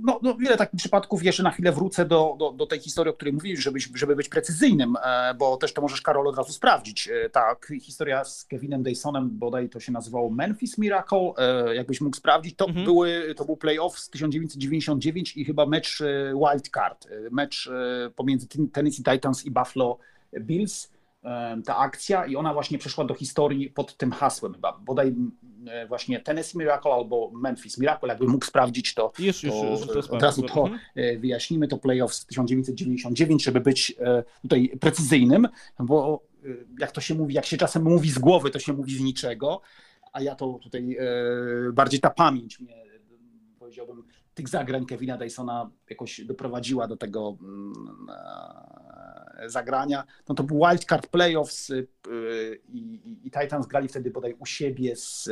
[0.00, 3.14] no, no, wiele takich przypadków, jeszcze na chwilę wrócę do, do, do tej historii, o
[3.14, 7.08] której mówisz, żeby, żeby być precyzyjnym, e, bo też to możesz, Karol, od razu sprawdzić.
[7.08, 12.16] E, tak, historia z Kevinem Daysonem, bodaj to się nazywało Memphis Miracle, e, jakbyś mógł
[12.16, 12.84] sprawdzić, to, mhm.
[12.84, 16.02] były, to był playoff z 1999 i chyba mecz
[16.34, 17.70] wild card, mecz
[18.16, 19.98] pomiędzy Tennessee Titans i Buffalo
[20.40, 20.91] Bills
[21.64, 25.14] ta akcja i ona właśnie przeszła do historii pod tym hasłem chyba, bodaj
[25.66, 30.06] E, właśnie Tennessee Miracle albo Memphis Miracle, jakby mógł sprawdzić to, już, to, już, już
[30.06, 30.70] to od razu to.
[30.94, 36.22] E, wyjaśnimy, to playoff z 1999, żeby być e, tutaj precyzyjnym, bo
[36.78, 39.60] jak to się mówi, jak się czasem mówi z głowy, to się mówi z niczego,
[40.12, 40.96] a ja to tutaj
[41.72, 42.84] bardziej ta pamięć mnie,
[43.58, 44.04] powiedziałbym,
[44.34, 47.72] tych zagrań Kevina Dysona jakoś doprowadziła do tego mm,
[49.46, 50.04] zagrania.
[50.28, 51.86] No to był wildcard playoffs y,
[52.68, 55.30] i, i, i Titans grali wtedy bodaj u siebie z,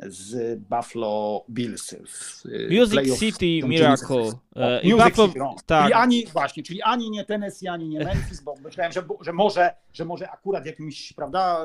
[0.00, 1.92] z Buffalo Bills.
[1.92, 4.32] Y, Music City Miracle.
[4.56, 5.56] E, I, Music Buffalo, City, no.
[5.66, 5.90] tak.
[5.90, 9.74] I ani właśnie, czyli ani nie Tennessee, ani nie Memphis, bo myślałem, że, że, może,
[9.92, 11.64] że może akurat jakimś, prawda?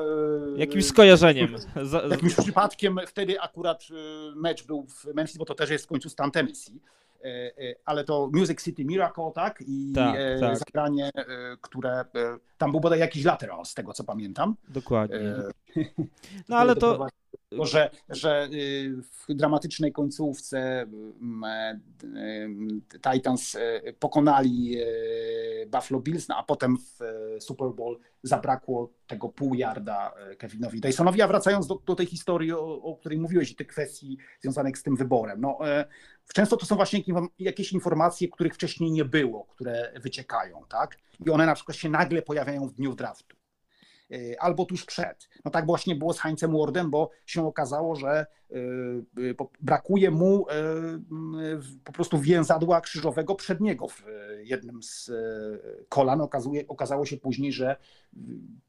[0.56, 1.54] Jakimś skojarzeniem.
[2.10, 3.84] Jakimś przypadkiem wtedy akurat
[4.36, 6.80] mecz był w Memphis, bo to też jest w końcu stan Tennessee.
[7.24, 9.64] E, e, ale to Music City Miracle, tak?
[9.66, 10.58] I tak, e, tak.
[10.58, 11.10] zagranie,
[11.60, 12.04] które
[12.58, 14.56] tam był bodaj jakiś lateral, z tego co pamiętam.
[14.68, 15.18] Dokładnie.
[16.48, 17.06] No ale to.
[17.52, 18.48] że, że
[19.02, 20.86] w dramatycznej końcówce
[23.12, 23.56] Titans
[23.98, 24.76] pokonali
[25.66, 26.98] Buffalo Bills, no a potem w
[27.40, 31.22] Super Bowl zabrakło tego pół yarda Kevinowi Dysonowi.
[31.22, 34.82] A wracając do, do tej historii, o, o, której mówiłeś i tych kwestii związanych z
[34.82, 35.40] tym wyborem.
[35.40, 35.58] No,
[36.34, 37.00] Często to są właśnie
[37.38, 40.98] jakieś informacje, których wcześniej nie było, które wyciekają, tak?
[41.26, 43.37] I one na przykład się nagle pojawiają w dniu draftu.
[44.12, 45.28] Y, albo tuż przed.
[45.44, 48.56] No tak właśnie było z Heinzem Wardem, bo się okazało, że y,
[49.18, 50.46] y, brakuje mu
[51.84, 54.04] po prostu więzadła krzyżowego przedniego w
[54.42, 55.10] jednym z
[55.88, 56.20] kolan.
[56.20, 57.76] Okazuje, okazało się później, że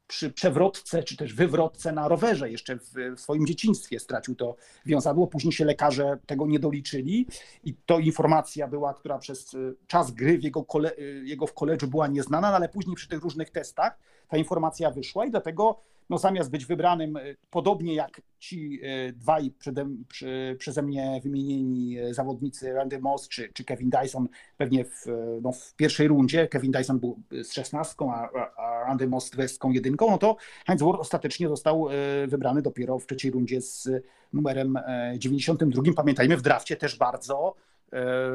[0.06, 5.26] przy przewrotce czy też wywrotce na rowerze jeszcze w, swoim dzieciństwie stracił to wiązadło.
[5.26, 7.26] Później się lekarze tego nie doliczyli
[7.64, 10.92] i to informacja była, która przez czas gry w jego, kole,
[11.24, 13.98] jego w koledżu była nieznana, no ale później przy tych różnych testach
[14.30, 19.50] ta informacja wyszła i dlatego no, zamiast być wybranym e, podobnie jak ci e, dwaj
[19.58, 25.06] przede, przy, przeze mnie wymienieni e, zawodnicy Randy Moss czy, czy Kevin Dyson pewnie w,
[25.42, 29.70] no, w pierwszej rundzie, Kevin Dyson był z szesnastką, a, a Randy Moss z dwudziestką
[29.70, 31.88] jedynką, no to Heinz Ward ostatecznie został
[32.28, 33.88] wybrany dopiero w trzeciej rundzie z
[34.32, 34.78] numerem
[35.18, 35.82] 92.
[35.96, 37.54] Pamiętajmy, w drafcie też bardzo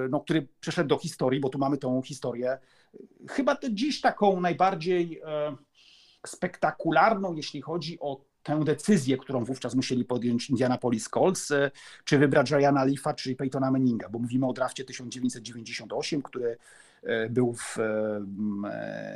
[0.09, 2.57] no, który przeszedł do historii, bo tu mamy tą historię,
[3.29, 5.21] chyba dziś taką najbardziej
[6.29, 11.71] spektakularną, jeśli chodzi o tę decyzję, którą wówczas musieli podjąć Indianapolis Colts, e,
[12.03, 16.57] czy wybrać Ryana Leafa, czy Peytona Manninga, bo mówimy o drafcie 1998, który
[17.29, 17.77] był w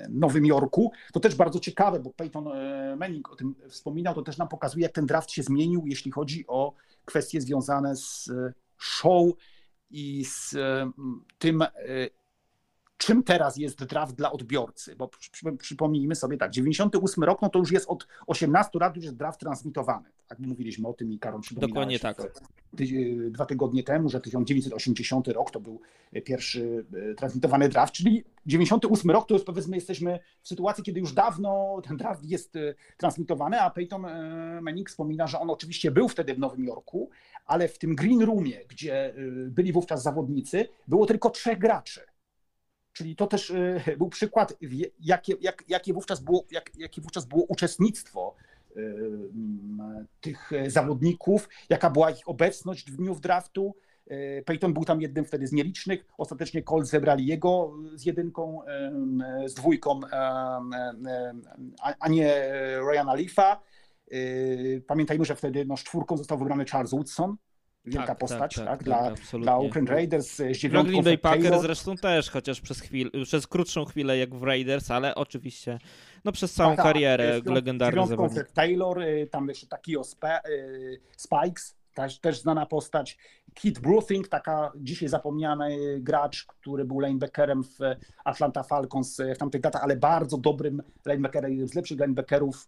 [0.09, 0.91] Nowym Jorku.
[1.13, 2.49] To też bardzo ciekawe, bo Peyton
[2.97, 6.45] Manning o tym wspominał, to też nam pokazuje, jak ten draft się zmienił, jeśli chodzi
[6.47, 6.73] o
[7.05, 8.29] kwestie związane z
[8.77, 9.25] show
[9.89, 10.55] i z
[11.39, 11.63] tym,
[12.99, 15.09] czym teraz jest draft dla odbiorcy, bo
[15.59, 19.39] przypomnijmy sobie tak, 98 rok, no to już jest od 18 lat już jest draft
[19.39, 22.21] transmitowany, tak mówiliśmy o tym i Karol Dokładnie tak.
[23.31, 25.81] dwa tygodnie temu, że 1980 rok to był
[26.25, 31.13] pierwszy e, transmitowany draft, czyli 98 rok to jest powiedzmy jesteśmy w sytuacji, kiedy już
[31.13, 36.07] dawno ten draft jest e, transmitowany, a Peyton e, Manning wspomina, że on oczywiście był
[36.07, 37.09] wtedy w Nowym Jorku,
[37.45, 39.13] ale w tym green roomie, gdzie
[39.47, 42.08] byli wówczas zawodnicy, było tylko trzech graczy
[42.99, 44.53] Czyli to też e, był przykład,
[44.99, 48.35] jakie, jak, jakie, wówczas, było, jak, jakie wówczas było uczestnictwo
[48.75, 48.81] e,
[50.21, 53.75] tych zawodników, jaka była ich obecność w dniu draftu.
[54.45, 56.05] Peyton był tam jednym wtedy z nielicznych.
[56.17, 58.61] Ostatecznie Colts zebrali jego z jedynką,
[59.45, 59.99] z dwójką,
[61.99, 62.51] a nie
[62.91, 63.61] Ryana Leafa.
[64.87, 67.35] Pamiętajmy, że wtedy no, z czwórką został wybrany Charles Woodson,
[67.85, 71.17] wielka tak, postać tak, tak, tak dla, tak, dla Oakland Raiders z dziewiątką Green Bay
[71.17, 75.79] Packers zresztą też, chociaż przez, chwil, przez krótszą chwilę jak w Raiders, ale oczywiście
[76.25, 78.51] no przez całą tak, karierę legendarny zawodnik.
[78.51, 80.39] Taylor, y, tam jeszcze taki o Spe,
[81.17, 83.17] Spikes, też, też znana postać.
[83.53, 87.79] Kit Bruthing, taka dzisiaj zapomniany gracz, który był linebackerem w
[88.25, 92.67] Atlanta Falcons w tamtych latach, ale bardzo dobrym linebackerem, jednym z lepszych linebackerów,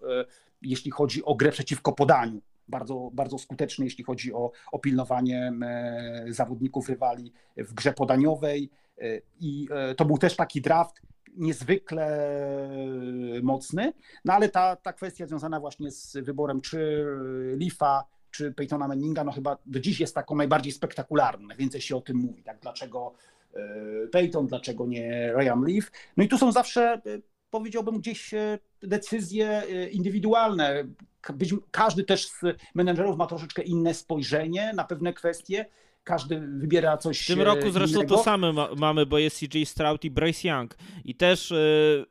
[0.61, 6.25] jeśli chodzi o grę przeciwko podaniu bardzo, bardzo skuteczny, jeśli chodzi o, o pilnowanie e,
[6.29, 8.69] zawodników rywali w grze podaniowej.
[8.97, 11.01] E, I e, to był też taki draft
[11.37, 12.29] niezwykle
[13.43, 13.93] mocny,
[14.25, 17.05] no ale ta, ta kwestia związana właśnie z wyborem czy
[17.55, 22.01] Lifa, czy Peytona Manninga, no chyba do dziś jest taką najbardziej spektakularną, najwięcej się o
[22.01, 23.13] tym mówi, tak, dlaczego
[24.11, 25.91] Peyton, dlaczego nie Ryan Leaf.
[26.17, 27.01] No i tu są zawsze,
[27.49, 28.31] powiedziałbym, gdzieś
[28.81, 30.83] decyzje indywidualne
[31.33, 32.41] być, każdy też z
[32.75, 35.65] menedżerów ma troszeczkę inne spojrzenie na pewne kwestie.
[36.03, 38.15] Każdy wybiera coś W tym roku zresztą innego.
[38.15, 40.77] to samo ma, mamy, bo jest CJ Stroud i Bryce Young.
[41.05, 42.05] I też yy,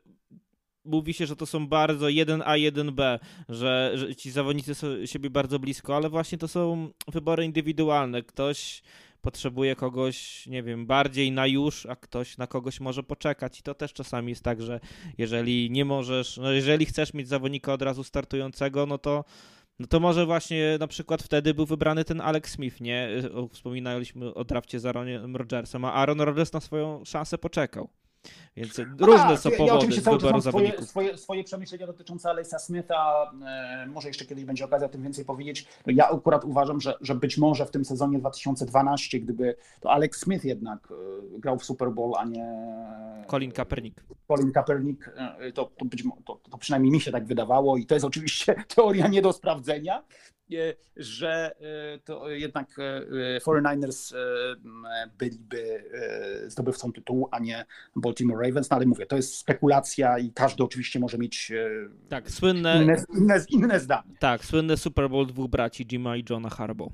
[0.85, 5.59] mówi się, że to są bardzo 1A, 1B, że, że ci zawodnicy są siebie bardzo
[5.59, 8.23] blisko, ale właśnie to są wybory indywidualne.
[8.23, 8.81] Ktoś
[9.21, 13.59] potrzebuje kogoś, nie wiem, bardziej na już, a ktoś na kogoś może poczekać.
[13.59, 14.79] I to też czasami jest tak, że
[15.17, 19.23] jeżeli nie możesz, no jeżeli chcesz mieć zawodnika od razu startującego, no to
[19.79, 23.09] no to może właśnie na przykład wtedy był wybrany ten Alex Smith, nie?
[23.51, 27.89] Wspominaliśmy o drafcie z Aaronem Rodgersem, a Aaron Rodgers na swoją szansę poczekał.
[28.55, 30.89] Więc no różne tak, są powody ja oczywiście cały wyboru zawodników.
[30.89, 35.25] Swoje, swoje przemyślenia dotyczące Alejsa Smitha, e, może jeszcze kiedyś będzie okazja o tym więcej
[35.25, 35.67] powiedzieć.
[35.87, 40.19] No ja akurat uważam, że, że być może w tym sezonie 2012, gdyby to Alex
[40.19, 42.45] Smith jednak e, grał w Super Bowl, a nie
[43.27, 44.03] Colin Kaepernick.
[44.27, 47.95] Colin Kaepernick, e, to, to, być, to, to przynajmniej mi się tak wydawało i to
[47.95, 50.03] jest oczywiście teoria nie do sprawdzenia,
[50.95, 51.55] że
[51.95, 52.69] e, to jednak
[53.45, 55.83] 49ers e, e, byliby
[56.47, 60.99] zdobywcą tytułu, a nie Baltimore Ravens, no ale mówię, to jest spekulacja i każdy oczywiście
[60.99, 61.51] może mieć
[62.09, 64.15] tak, słynne, inne, inne, inne zdanie.
[64.19, 66.93] Tak, słynny Super Bowl dwóch braci, Jima i Johna Harbaugh.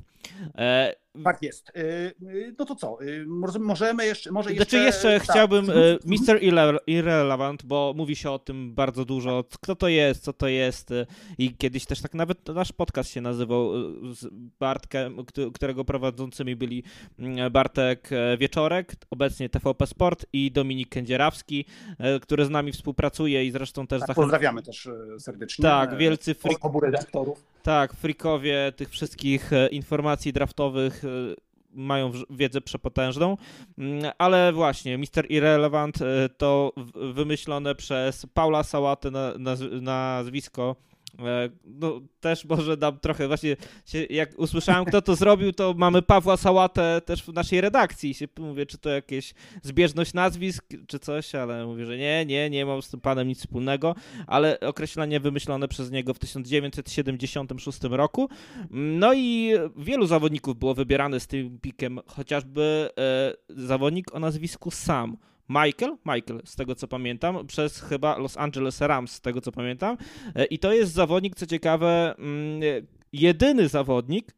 [1.24, 1.70] Tak jest.
[1.70, 1.82] Y,
[2.22, 2.98] y, no to co?
[3.02, 3.26] Y,
[3.60, 4.32] możemy jeszcze.
[4.32, 5.30] Może jeszcze, znaczy jeszcze tak.
[5.30, 5.66] chciałbym
[6.06, 6.40] Mr.
[6.88, 9.44] Irrelevant, bo mówi się o tym bardzo dużo.
[9.62, 10.90] Kto to jest, co to jest.
[11.38, 13.72] I kiedyś też tak nawet nasz podcast się nazywał
[14.14, 14.28] z
[14.60, 15.18] Bartkiem,
[15.54, 16.84] którego prowadzącymi byli
[17.20, 21.66] mm, Bartek e, Wieczorek, obecnie TVP Sport i Dominik Kędzierawski,
[22.00, 25.64] e, który z nami współpracuje i zresztą też tak, Pozdrawiamy też e, serdecznie.
[25.64, 26.66] Tak, wielcy frik...
[26.66, 27.44] obu redaktorów.
[27.68, 31.36] Tak, frikowie tych wszystkich informacji draftowych Y,
[31.74, 33.38] mają wiedzę przepotężną,
[33.78, 36.74] mm, ale właśnie Mister Irrelevant y, to
[37.14, 38.64] wymyślone przez Paula
[39.12, 40.76] na, nazwisko.
[40.80, 40.87] E,
[41.66, 43.56] no, też może dam trochę, właśnie
[43.86, 48.14] się, jak usłyszałem, kto to zrobił, to mamy Pawła Sałatę też w naszej redakcji.
[48.14, 49.34] Się mówię, czy to jakieś
[49.64, 53.40] zbieżność nazwisk, czy coś, ale mówię, że nie, nie, nie mam z tym panem nic
[53.40, 53.96] wspólnego,
[54.28, 58.30] ale określenie wymyślone przez niego w 1976 roku.
[58.72, 65.18] No i wielu zawodników było wybierane z tym pikiem, chociażby e, zawodnik o nazwisku Sam
[65.50, 69.98] Michael, Michael, z tego co pamiętam, przez chyba Los Angeles Rams, z tego co pamiętam.
[70.36, 72.62] E, I to jest zawodnik, co ciekawe, mm,
[73.14, 74.36] jedyny zawodnik,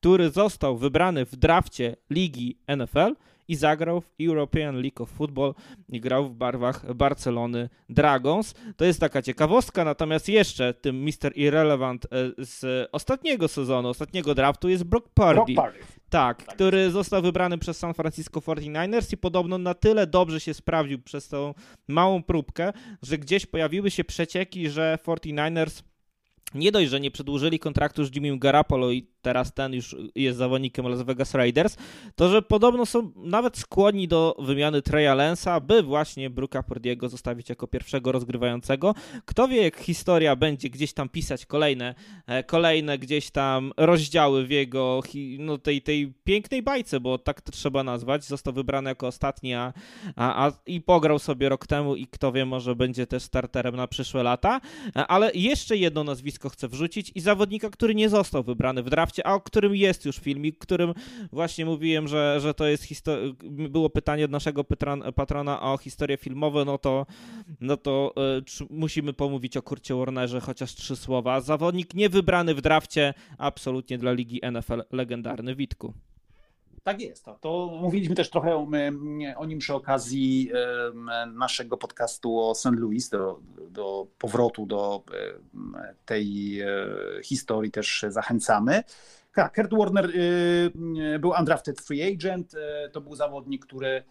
[0.00, 3.14] który został wybrany w drafcie ligi NFL
[3.52, 5.54] i zagrał w European League of Football
[5.88, 8.54] i grał w barwach Barcelony Dragons.
[8.76, 11.32] To jest taka ciekawostka, natomiast jeszcze tym Mr.
[11.34, 15.34] Irrelevant e, z ostatniego sezonu, ostatniego draftu jest Brock Purdy.
[15.34, 15.78] Brock Purdy.
[16.10, 20.54] Tak, tak, który został wybrany przez San Francisco 49ers i podobno na tyle dobrze się
[20.54, 21.54] sprawdził przez tą
[21.88, 22.72] małą próbkę,
[23.02, 25.82] że gdzieś pojawiły się przecieki, że 49ers
[26.54, 30.88] nie dość, że nie przedłużyli kontraktu z Jimmy Garoppolo i teraz ten już jest zawodnikiem
[30.88, 31.76] Las Vegas Raiders,
[32.16, 37.48] to że podobno są nawet skłonni do wymiany Treya Lensa, by właśnie Brooka Purdiego zostawić
[37.48, 38.94] jako pierwszego rozgrywającego.
[39.24, 41.94] Kto wie, jak historia będzie gdzieś tam pisać kolejne,
[42.26, 45.02] e, kolejne gdzieś tam rozdziały w jego
[45.38, 48.24] no, tej, tej pięknej bajce, bo tak to trzeba nazwać.
[48.24, 49.72] Został wybrany jako ostatni, a,
[50.16, 53.86] a, a i pograł sobie rok temu i kto wie, może będzie też starterem na
[53.86, 54.60] przyszłe lata.
[54.96, 59.11] E, ale jeszcze jedno nazwisko chcę wrzucić i zawodnika, który nie został wybrany w draft
[59.12, 60.94] drafcie, a o którym jest już filmik, którym
[61.32, 63.32] właśnie mówiłem, że, że to jest historia.
[63.44, 64.64] Było pytanie od naszego
[65.14, 67.06] patrona o historię filmową, no to,
[67.60, 68.14] no to
[68.60, 71.40] y, musimy pomówić o Kurcie Warnerze chociaż trzy słowa.
[71.40, 75.94] Zawodnik niewybrany w drafcie, absolutnie dla ligi NFL legendarny Witku.
[76.82, 77.24] Tak jest.
[77.24, 78.68] To, to mówiliśmy też trochę o,
[79.36, 80.50] o nim przy okazji
[81.34, 82.76] naszego podcastu o St.
[82.76, 85.02] Louis, do, do powrotu do
[86.04, 86.66] tej e,
[87.22, 88.82] historii też zachęcamy.
[89.34, 92.54] Tak, Kurt Warner y, był undrafted free agent.
[92.54, 94.02] E, to był zawodnik, który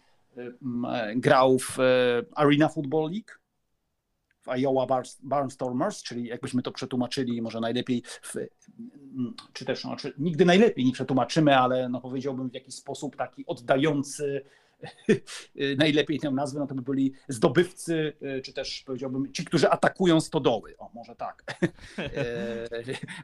[1.16, 1.82] grał w e,
[2.34, 3.41] Arena Football League
[4.42, 8.34] w Iowa Barnstormers, czyli jakbyśmy to przetłumaczyli, może najlepiej, w,
[9.52, 13.46] czy też no, czy nigdy najlepiej nie przetłumaczymy, ale no powiedziałbym w jakiś sposób taki
[13.46, 14.44] oddający
[15.78, 18.12] najlepiej tę nazwę, no to by byli zdobywcy,
[18.44, 20.74] czy też powiedziałbym ci, którzy atakują stodoły.
[20.78, 21.44] O, może tak.
[21.98, 22.68] E,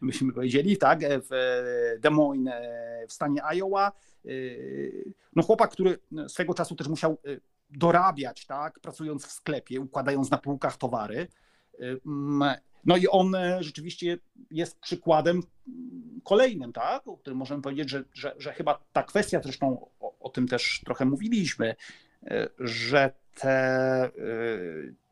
[0.03, 2.55] myśmy powiedzieli, tak, w Des Moines
[3.09, 3.93] w stanie Iowa.
[4.25, 4.31] E,
[5.37, 5.99] no chłopak, który
[6.29, 7.19] swego czasu też musiał
[7.71, 11.29] dorabiać, tak, pracując w sklepie, układając na półkach towary.
[12.85, 14.19] No i on e, rzeczywiście
[14.51, 15.43] jest przykładem
[16.25, 20.29] kolejnym, tak, o którym możemy powiedzieć, że, że, że chyba ta kwestia, zresztą o, o
[20.29, 21.75] tym też trochę mówiliśmy,
[22.27, 24.11] e, że te e,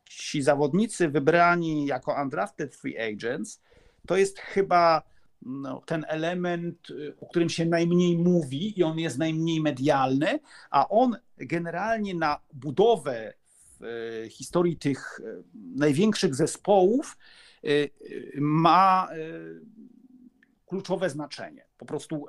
[0.05, 3.63] ci zawodnicy wybrani jako undrafted free agents,
[4.07, 5.03] to jest chyba
[5.43, 6.89] no, ten element,
[7.21, 10.39] o którym się najmniej mówi i on jest najmniej medialny,
[10.71, 13.35] a on generalnie na budowę
[14.25, 17.19] e, historii tych e, największych zespołów
[17.65, 17.69] e,
[18.41, 19.09] ma
[20.67, 21.67] kluczowe znaczenie.
[21.79, 22.27] Po prostu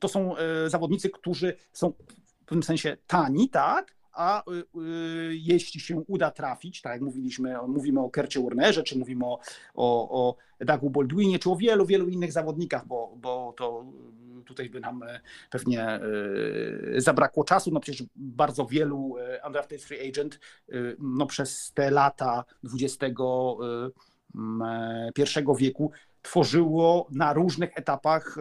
[0.00, 0.34] to są
[0.66, 1.92] zawodnicy, którzy są
[2.24, 7.56] w pewnym sensie tani, tak, a y, y, jeśli się uda trafić, tak jak mówiliśmy,
[7.68, 9.40] mówimy o Kercie Warnerze, czy mówimy o,
[9.74, 13.86] o, o Dougu Baldwinie, czy o wielu, wielu innych zawodnikach, bo, bo to
[14.40, 15.04] y, tutaj by nam
[15.50, 16.00] pewnie
[16.96, 19.14] zabrakło czasu, no przecież bardzo wielu
[19.46, 20.40] undrafted free agent
[20.98, 22.44] no przez te lata
[22.80, 23.10] XXI
[25.58, 25.90] wieku
[26.22, 28.36] tworzyło na różnych etapach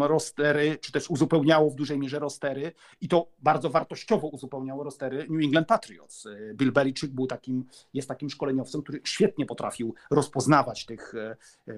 [0.00, 5.44] rostery, czy też uzupełniało w dużej mierze rostery i to bardzo wartościowo uzupełniało rostery New
[5.44, 6.28] England Patriots.
[6.54, 7.64] Bill Belichick był takim,
[7.94, 11.36] jest takim szkoleniowcem, który świetnie potrafił rozpoznawać tych e,
[11.68, 11.74] e,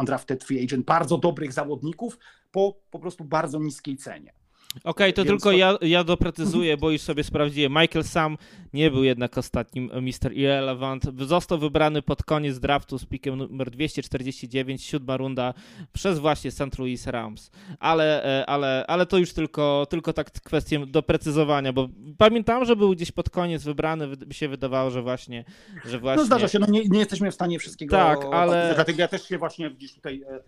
[0.00, 2.18] undrafted free agent, bardzo dobrych zawodników
[2.52, 4.32] po po prostu bardzo niskiej cenie.
[4.76, 5.56] Okej, okay, to Więc tylko to...
[5.56, 7.72] Ja, ja doprecyzuję, bo już sobie sprawdziłem.
[7.72, 8.38] Michael Sam
[8.76, 10.32] nie był jednak ostatnim Mr.
[10.32, 11.04] Irrelevant.
[11.26, 15.54] Został wybrany pod koniec draftu z pikiem numer 249, siódma runda
[15.92, 16.78] przez właśnie St.
[16.78, 17.50] Louis Rams.
[17.78, 21.88] Ale, e, ale, ale to już tylko, tylko tak kwestię doprecyzowania, bo
[22.18, 25.44] pamiętam, że był gdzieś pod koniec wybrany, mi się wydawało, że właśnie,
[25.84, 26.20] że właśnie...
[26.22, 27.96] No zdarza się, no nie, nie jesteśmy w stanie wszystkiego...
[27.96, 28.72] Tak, ale...
[28.74, 30.42] Dlatego ja też się właśnie gdzieś tutaj e, e,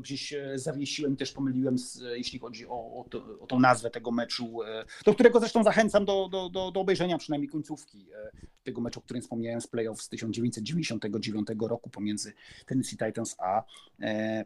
[0.00, 4.62] gdzieś zawiesiłem, też pomyliłem, z, jeśli chodzi o, o, to, o tą nazwę tego meczu,
[4.62, 8.30] e, do którego zresztą zachęcam do, do, do, do obejrzenia przynajmniej końcówki e,
[8.62, 12.32] tego meczu, o którym wspomniałem z playoff z 1999 roku pomiędzy
[12.66, 13.62] Tennessee Titans a
[14.00, 14.44] e,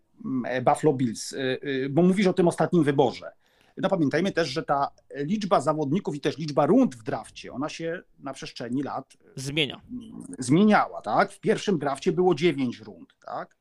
[0.63, 1.35] Buffalo Bills.
[1.91, 3.33] Bo mówisz o tym ostatnim wyborze.
[3.77, 8.03] No pamiętajmy też, że ta liczba zawodników i też liczba rund w drafcie, ona się
[8.19, 9.81] na przestrzeni lat zmienia.
[10.39, 11.33] Zmieniała, tak?
[11.33, 13.57] W pierwszym drafcie było 9 rund, tak?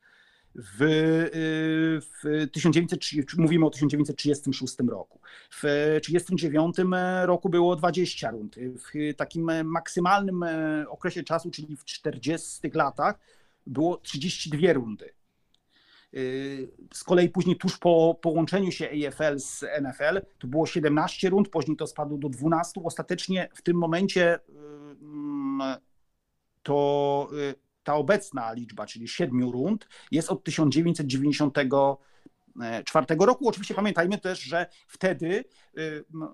[0.54, 5.20] W, y, w 1930, mówimy o 1936 roku.
[5.50, 5.60] W
[6.02, 6.76] 1939
[7.24, 8.56] roku było 20 rund.
[8.56, 10.44] W takim maksymalnym
[10.88, 13.18] okresie czasu, czyli w 40 latach,
[13.66, 15.10] było 32 rundy.
[16.14, 21.48] Y, z kolei później tuż po połączeniu się AFL z NFL to było 17 rund,
[21.48, 22.80] później to spadło do 12.
[22.84, 24.40] Ostatecznie w tym momencie y,
[25.02, 25.76] mm,
[26.62, 27.28] to
[27.84, 31.58] ta obecna liczba, czyli siedmiu rund, jest od 1990
[32.84, 33.48] czwartego roku.
[33.48, 35.44] Oczywiście pamiętajmy też, że wtedy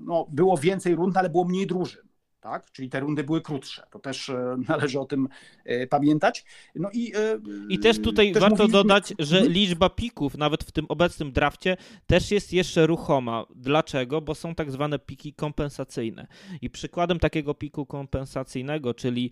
[0.01, 2.10] no, było więcej rund, ale było mniej drużyn
[2.41, 2.72] tak?
[2.72, 3.86] Czyli te rundy były krótsze.
[3.91, 5.28] To też e, należy o tym
[5.64, 6.45] e, pamiętać.
[6.74, 7.38] No i, e,
[7.68, 8.82] I też tutaj też warto mówiliśmy...
[8.82, 9.55] dodać, że mhm.
[9.55, 11.76] liczba pików, nawet w tym obecnym drafcie,
[12.07, 13.45] też jest jeszcze ruchoma.
[13.55, 14.20] Dlaczego?
[14.20, 16.26] Bo są tak zwane piki kompensacyjne.
[16.62, 19.30] I przykładem takiego piku kompensacyjnego, czyli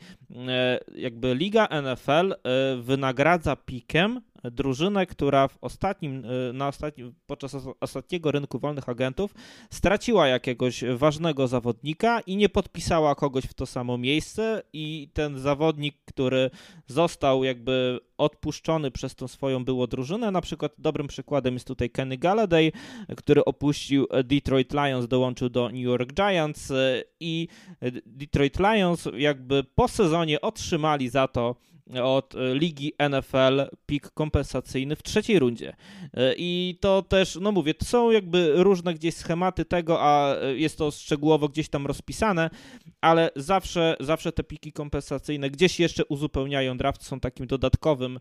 [0.95, 2.35] jakby Liga NFL
[2.83, 9.35] wynagradza pikiem drużynę, która w ostatnim, e, na ostatnim, podczas ostatniego rynku wolnych agentów
[9.71, 15.97] straciła jakiegoś ważnego zawodnika i nie podpisała kogoś w to samo miejsce i ten zawodnik,
[16.05, 16.51] który
[16.87, 22.19] został jakby odpuszczony przez tą swoją było drużynę, na przykład dobrym przykładem jest tutaj Kenny
[22.19, 22.73] Galladay,
[23.17, 27.49] który opuścił Detroit Lions, dołączył do New York Giants e, i
[28.07, 31.57] Detroit Lions jakby po sezonie otrzymali za to
[32.03, 35.77] od e, ligi NFL pik kompensacyjny w trzeciej rundzie.
[36.15, 40.79] E, I to też, no mówię, są jakby różne gdzieś schematy tego, a e, jest
[40.79, 42.51] to szczegółowo gdzieś tam rozpisane,
[43.01, 48.19] ale zawsze, zawsze te piki kompensacyjne gdzieś jeszcze uzupełniają draft, są takim dodatkowym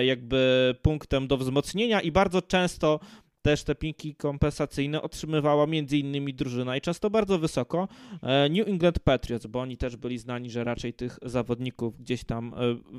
[0.00, 3.00] jakby punktem do wzmocnienia i bardzo często
[3.42, 6.36] też te pinki kompensacyjne otrzymywała m.in.
[6.36, 7.88] drużyna i często bardzo wysoko
[8.22, 12.54] e, New England Patriots, bo oni też byli znani, że raczej tych zawodników gdzieś tam
[12.54, 12.56] e,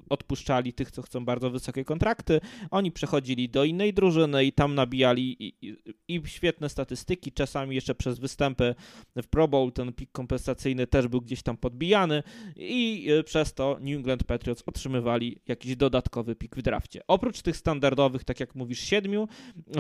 [0.10, 2.42] odpuszczali, tych, co chcą bardzo wysokie kontrakty.
[2.72, 5.78] Oni przechodzili do innej drużyny i tam nabijali i, i,
[6.08, 8.76] i świetne statystyki, czasami jeszcze przez występy
[9.16, 12.24] w Pro Bowl ten pik kompensacyjny też był gdzieś tam podbijany
[12.56, 17.02] i e, przez to New England Patriots otrzymywali jakiś dodatkowy pik w drafcie.
[17.08, 19.28] Oprócz tych standardowych, tak jak mówisz, siedmiu,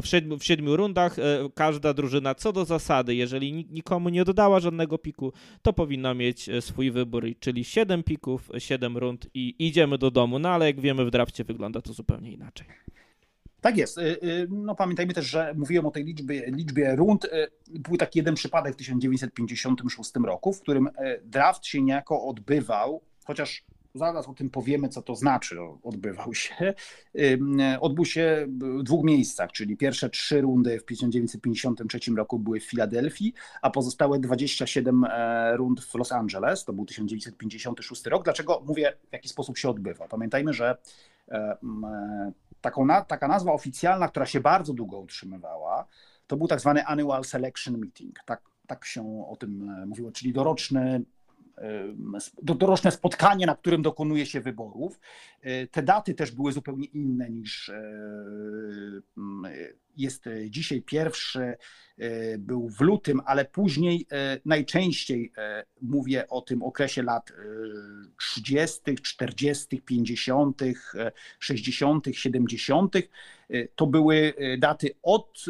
[0.02, 4.60] w siedmiu, w siedmiu rundach e, każda drużyna co do zasady, jeżeli nikomu nie dodała
[4.60, 9.98] żadnego piku, to powinna mieć e, swój wybór, czyli 7 pików, 7 rund i idziemy
[9.98, 10.40] do domu.
[10.40, 12.68] No ale jak wiemy w drafcie wygląda to zupełnie inaczej.
[13.62, 13.98] Tak jest.
[13.98, 14.04] E,
[14.50, 17.28] no, pamiętajmy też, że mówiłem o tej liczbie, liczbie rund.
[17.70, 20.90] Był taki jeden przypadek w 1956 roku, w którym
[21.24, 23.64] draft się niejako odbywał, chociaż
[23.94, 26.74] zaraz o tym powiemy, co to znaczy, odbywał się.
[27.80, 28.48] Odbył się
[28.80, 34.20] w dwóch miejscach, czyli pierwsze trzy rundy w 1953 roku były w Filadelfii, a pozostałe
[34.20, 38.24] 27 e, rund w Los Angeles, to był 1956 rok.
[38.24, 40.08] Dlaczego mówię, w jaki sposób się odbywa?
[40.08, 40.78] Pamiętajmy, że
[41.28, 42.32] e, e,
[43.08, 45.86] taka nazwa oficjalna, która się bardzo długo utrzymywała,
[46.28, 48.20] to był tak zwany Annual Selection Meeting.
[48.26, 51.02] Tak, tak się o tym mówiło, czyli doroczny
[52.42, 55.00] doroczne spotkanie, na którym dokonuje się wyborów.
[55.42, 57.82] E, te daty też były zupełnie inne niż e,
[59.98, 61.58] jest dzisiaj pierwszy,
[61.98, 64.08] e, był w lutym, ale później
[64.46, 65.32] najczęściej
[65.82, 67.32] mówię o tym okresie lat
[68.18, 70.62] 30., 40., 50.,
[71.40, 72.96] 60., 70.
[73.76, 75.46] To były daty od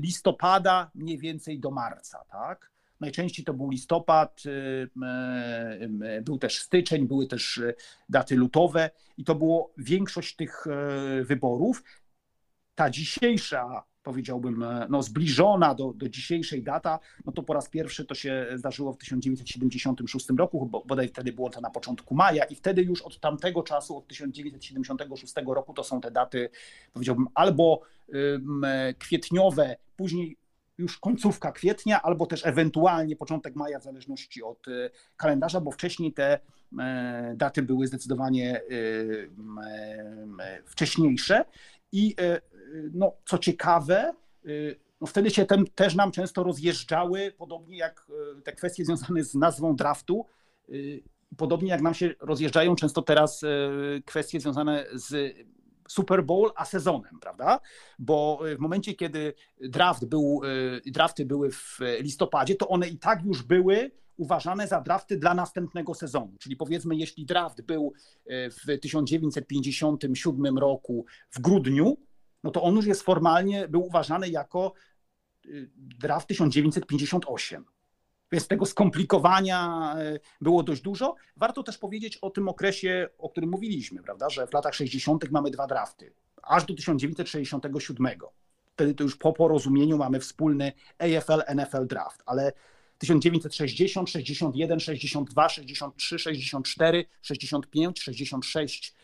[0.00, 2.77] listopada mniej więcej do marca, tak?
[3.00, 7.60] Najczęściej to był listopad, y, y, y, był też styczeń, były też
[8.08, 10.64] daty lutowe i to było większość tych
[11.22, 11.82] wyborów.
[12.74, 18.14] Ta dzisiejsza, powiedziałbym, no zbliżona do, do dzisiejszej data, no to po raz pierwszy to
[18.14, 22.82] się zdarzyło w 1976 roku, bo bodaj wtedy było to na początku maja i wtedy
[22.82, 26.50] już od tamtego czasu, od 1976 roku to są te daty,
[26.92, 27.80] powiedziałbym, albo
[28.98, 30.36] kwietniowe, później
[30.78, 36.12] już końcówka kwietnia, albo też ewentualnie początek maja, w zależności od e, kalendarza, bo wcześniej
[36.12, 36.40] te
[36.78, 38.62] e, daty były zdecydowanie e,
[40.64, 41.44] wcześniejsze.
[41.92, 42.16] I
[42.94, 44.12] no, co ciekawe,
[45.00, 48.06] no wtedy się tem, też nam często rozjeżdżały, podobnie jak
[48.44, 50.26] te kwestie związane z nazwą draftu,
[51.36, 53.44] podobnie jak nam się rozjeżdżają często teraz
[54.04, 55.36] kwestie związane z
[55.88, 57.60] Super Bowl, a sezonem, prawda?
[57.98, 60.40] Bo y, w momencie, kiedy draft był,
[60.86, 65.34] y, drafty były w listopadzie, to one i tak już były uważane za drafty dla
[65.34, 66.36] następnego sezonu.
[66.40, 67.92] Czyli powiedzmy, jeśli draft był
[68.26, 71.96] y, w 1957 roku w grudniu,
[72.44, 74.72] no to on już jest formalnie był uważany jako
[75.76, 77.64] draft 1958.
[78.32, 81.14] Więc tego skomplikowania e, było dość dużo.
[81.36, 85.30] Warto też powiedzieć o tym okresie, o którym mówiliśmy, prawda, że w latach 60.
[85.30, 86.12] mamy dwa drafty,
[86.42, 88.06] aż do 1967.
[88.72, 92.52] Wtedy to już po porozumieniu mamy wspólny AFL-NFL draft, ale
[92.98, 98.94] 1960, 61, 62, 63, 64, 65, 66,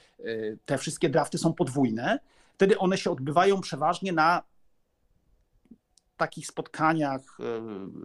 [0.65, 2.19] te wszystkie drafty są podwójne.
[2.55, 4.43] Wtedy one się odbywają przeważnie na
[6.17, 7.45] takich spotkaniach e,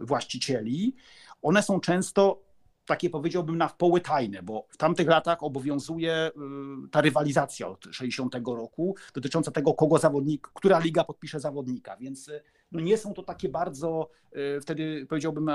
[0.04, 0.96] właścicieli,
[1.42, 2.50] one są często
[2.86, 6.30] takie powiedziałbym na poły tajne, bo w tamtych latach obowiązuje
[6.90, 12.30] ta rywalizacja od 60 roku dotycząca tego, kogo zawodnik, która liga podpisze zawodnika, więc
[12.72, 14.10] no nie są to takie bardzo
[14.62, 15.50] wtedy powiedziałbym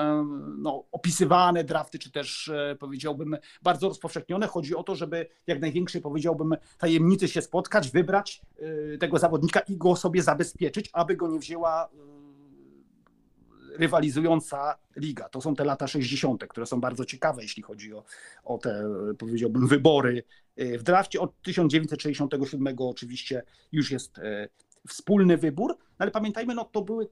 [0.57, 4.47] no, opisywane drafty, czy też powiedziałbym bardzo rozpowszechnione.
[4.47, 8.41] Chodzi o to, żeby jak największej powiedziałbym tajemnicy się spotkać, wybrać
[8.99, 11.89] tego zawodnika i go sobie zabezpieczyć, aby go nie wzięła
[13.77, 15.29] rywalizująca liga.
[15.29, 18.03] To są te lata 60., które są bardzo ciekawe, jeśli chodzi o,
[18.43, 18.83] o te,
[19.17, 20.23] powiedziałbym, wybory
[20.57, 21.21] w drafcie.
[21.21, 24.47] Od 1967 oczywiście już jest e,
[24.87, 27.07] wspólny wybór, no ale pamiętajmy, no to były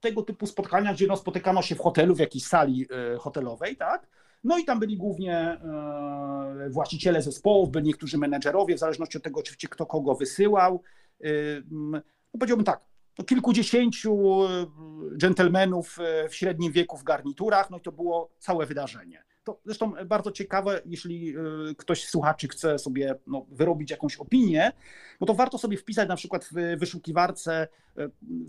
[0.00, 4.06] tego typu spotkania, gdzie no, spotykano się w hotelu, w jakiejś sali e, hotelowej, tak?
[4.44, 9.40] No i tam byli głównie e, właściciele zespołów, byli niektórzy menedżerowie, w zależności od tego
[9.40, 10.82] oczywiście kto kogo wysyłał.
[11.70, 12.00] No
[12.38, 12.80] powiedziałbym tak,
[13.18, 14.66] no, kilkudziesięciu e,
[15.16, 19.24] dżentelmenów e, w średnim wieku w garniturach, no i to było całe wydarzenie.
[19.44, 21.40] To zresztą bardzo ciekawe, jeśli e,
[21.78, 24.72] ktoś z słuchaczy chce sobie no, wyrobić jakąś opinię,
[25.20, 27.68] no to warto sobie wpisać na przykład w wyszukiwarce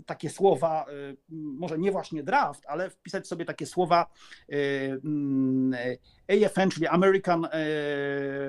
[0.06, 0.86] takie słowa,
[1.28, 4.06] może nie właśnie draft, ale wpisać sobie takie słowa
[4.48, 5.74] mm,
[6.28, 7.48] AFN, czyli American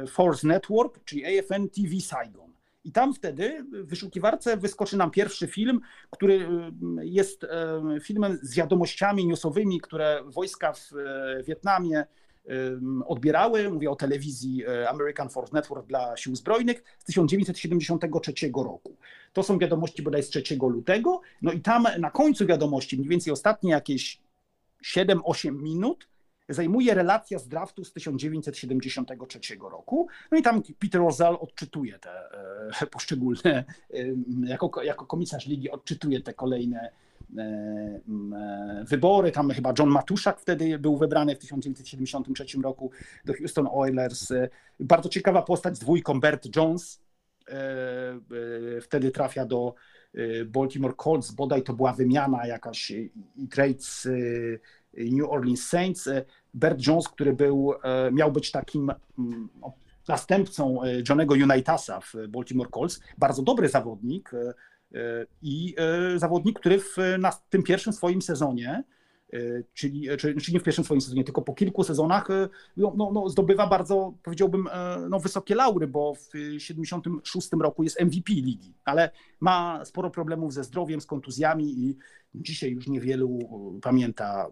[0.07, 2.50] Force Network, czyli AFN TV Saigon.
[2.83, 6.47] I tam wtedy w wyszukiwarce wyskoczy nam pierwszy film, który y,
[7.01, 7.45] jest
[8.01, 12.05] filmem z wiadomościami newsowymi, które wojska w e, Wietnamie
[13.05, 13.69] odbierały.
[13.69, 18.97] Mówię o telewizji American Force Network dla Sił Zbrojnych z 1973 roku.
[19.33, 21.21] To są wiadomości bodaj z 3 lutego.
[21.41, 24.21] No i tam na końcu wiadomości, mniej więcej ostatnie jakieś
[24.83, 26.07] 7-8 minut,
[26.53, 29.39] zajmuje relacja z draftu z 1973
[29.71, 30.07] roku.
[30.31, 32.09] No i tam Peter Ozal odczytuje te
[32.81, 33.97] e, poszczególne, e,
[34.43, 36.91] jako, jako komisarz ligi odczytuje te kolejne
[37.37, 38.01] e,
[38.83, 39.31] wybory.
[39.31, 42.91] Tam chyba John Matuszak wtedy był wybrany w 1973 roku
[43.25, 44.29] do Houston Oilers.
[44.79, 47.01] Bardzo ciekawa postać z dwójką Bert Jones.
[48.81, 49.75] Wtedy trafia do
[50.45, 52.91] Baltimore Colts, bodaj to była wymiana jakaś
[53.35, 54.07] i trades
[54.93, 56.09] New Orleans Saints.
[56.53, 59.49] Bert Jones, który był, e, miał być takim mm,
[60.07, 62.99] następcą e, Johnego Unitasa w Baltimore Colts.
[63.17, 64.53] Bardzo dobry zawodnik e,
[65.41, 65.75] i
[66.15, 66.95] zawodnik, który w
[67.49, 68.83] tym pierwszym swoim sezonie
[69.73, 72.27] czyli, czyli, nie w pierwszym swoim sezonie, tylko po kilku sezonach
[72.77, 74.67] no, no, no, zdobywa bardzo, powiedziałbym,
[75.09, 80.63] no, wysokie laury, bo w 76 roku jest MVP ligi, ale ma sporo problemów ze
[80.63, 81.97] zdrowiem, z kontuzjami i
[82.35, 83.39] dzisiaj już niewielu
[83.81, 84.47] pamięta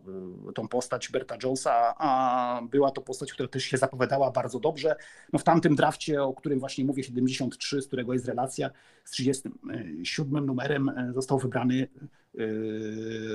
[0.56, 4.96] tą postać Berta Jonesa, a była to postać, która też się zapowiadała bardzo dobrze.
[5.34, 8.70] No, w tamtym drafcie, o którym właśnie mówię, 73, z którego jest relacja,
[9.06, 11.88] z 37 numerem został wybrany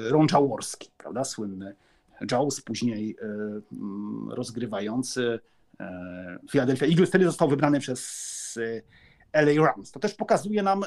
[0.08, 1.74] Ron Jaworski, prawda, słynny
[2.30, 3.16] Jaws, później
[4.28, 5.40] rozgrywający
[6.50, 8.58] Philadelphia Eagles, wtedy został wybrany przez
[9.32, 9.90] LA Rams.
[9.90, 10.82] To też pokazuje nam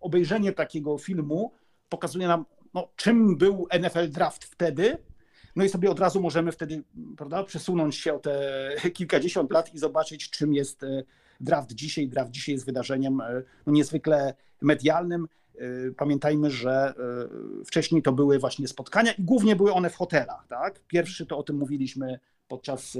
[0.00, 1.52] obejrzenie takiego filmu,
[1.88, 4.98] pokazuje nam, no, czym był NFL Draft wtedy,
[5.56, 6.82] no i sobie od razu możemy wtedy
[7.16, 8.40] prawda, przesunąć się o te
[8.94, 10.86] kilkadziesiąt lat i zobaczyć, czym jest
[11.40, 12.08] draft dzisiaj.
[12.08, 13.22] Draft dzisiaj jest wydarzeniem
[13.66, 15.28] no, niezwykle medialnym.
[15.60, 16.94] Y, pamiętajmy, że
[17.66, 20.46] wcześniej to były właśnie spotkania i głównie były one w hotelach.
[20.48, 20.80] Tak?
[20.86, 22.18] Pierwszy to o tym mówiliśmy
[22.48, 22.98] podczas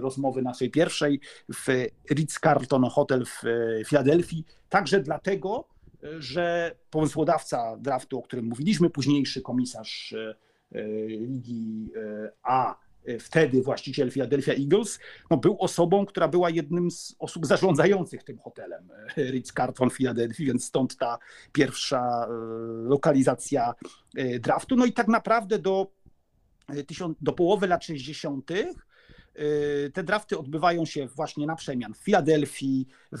[0.00, 1.20] rozmowy naszej pierwszej
[1.54, 1.66] w
[2.10, 3.42] Ritz-Carlton Hotel w
[3.88, 4.44] Filadelfii.
[4.68, 5.68] Także dlatego,
[6.18, 10.14] że pomysłodawca draftu, o którym mówiliśmy, późniejszy komisarz
[11.18, 11.90] Ligi
[12.42, 12.76] A
[13.08, 14.98] Y, wtedy właściciel Philadelphia Eagles,
[15.30, 20.96] no, był osobą, która była jednym z osób zarządzających tym hotelem Ritz-Carlton Philadelphia, więc stąd
[20.96, 21.18] ta
[21.52, 22.26] pierwsza
[22.84, 23.74] lokalizacja
[24.40, 24.76] draftu.
[24.76, 25.92] No i tak naprawdę do,
[27.20, 28.50] do połowy lat 60
[29.94, 33.18] te drafty odbywają się właśnie na przemian w Filadelfii, w,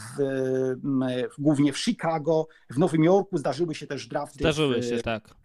[1.28, 4.38] w, głównie w Chicago, w Nowym Jorku zdarzyły się też drafty.
[4.38, 5.39] Zdarzyły w, się, tak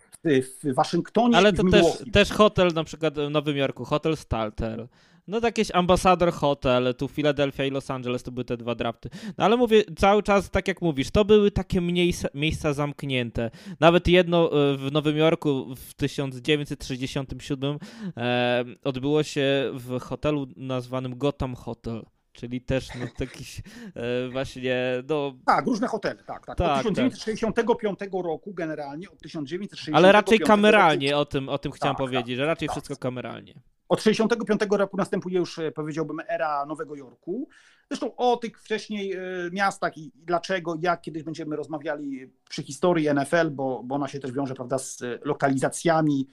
[0.63, 1.37] w Waszyngtonie.
[1.37, 4.87] Ale to też, też hotel na przykład w Nowym Jorku, hotel Stalter.
[5.27, 9.09] No to jakieś Ambassador Hotel, tu Philadelphia i Los Angeles, to były te dwa drafty.
[9.37, 13.51] No ale mówię, cały czas, tak jak mówisz, to były takie miejsca, miejsca zamknięte.
[13.79, 17.79] Nawet jedno e, w Nowym Jorku w 1967
[18.17, 22.05] e, odbyło się w hotelu nazwanym Gotham Hotel
[22.35, 23.59] czyli też no, jakiś
[23.95, 25.33] e, właśnie, no...
[25.45, 26.57] Tak, różne hotele, tak, tak.
[26.57, 28.09] tak od 1965 tak.
[28.13, 31.21] roku generalnie, od 1965 Ale raczej kameralnie roku...
[31.21, 32.73] o tym, o tym chciałem tak, powiedzieć, tak, że raczej tak.
[32.73, 33.53] wszystko kameralnie.
[33.89, 37.47] Od 65 roku następuje już, e, powiedziałbym, era Nowego Jorku.
[37.89, 39.19] Zresztą o tych wcześniej e,
[39.51, 44.31] miastach i dlaczego, jak kiedyś będziemy rozmawiali przy historii NFL, bo, bo ona się też
[44.31, 46.27] wiąże prawda, z lokalizacjami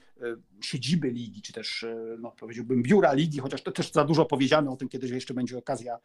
[0.61, 1.85] siedziby ligi, czy też
[2.19, 5.57] no, powiedziałbym biura ligi, chociaż to też za dużo powiedziane o tym, kiedyś jeszcze będzie
[5.57, 5.99] okazja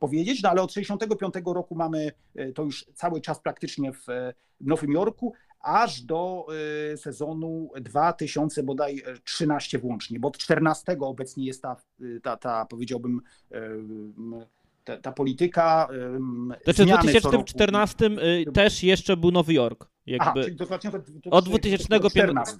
[0.00, 2.12] powiedzieć, no ale od 65 roku mamy
[2.54, 4.06] to już cały czas praktycznie w
[4.60, 6.46] Nowym Jorku, aż do
[6.92, 12.64] y, sezonu 2000 bodaj 13 włącznie, bo od 14 obecnie jest ta, y, ta, ta
[12.64, 13.20] powiedziałbym
[13.52, 13.56] y,
[14.84, 15.88] ta, ta polityka.
[16.64, 19.88] Znaczy w 2014 y, też jeszcze był Nowy Jork.
[20.08, 21.30] Jakby Aha, czyli do 2014.
[21.30, 22.56] Od 2014.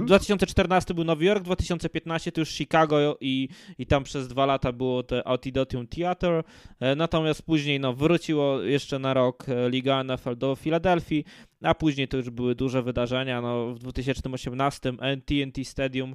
[0.00, 5.02] 2014 był Nowy Jork, 2015 to już Chicago i, i tam przez dwa lata było
[5.02, 6.44] te Auditorium Theater.
[6.80, 11.24] E, natomiast później no, wróciło jeszcze na rok e, Liga NFL do Filadelfii,
[11.62, 13.40] a później to już były duże wydarzenia.
[13.40, 14.92] No, w 2018
[15.26, 16.14] TNT Stadium,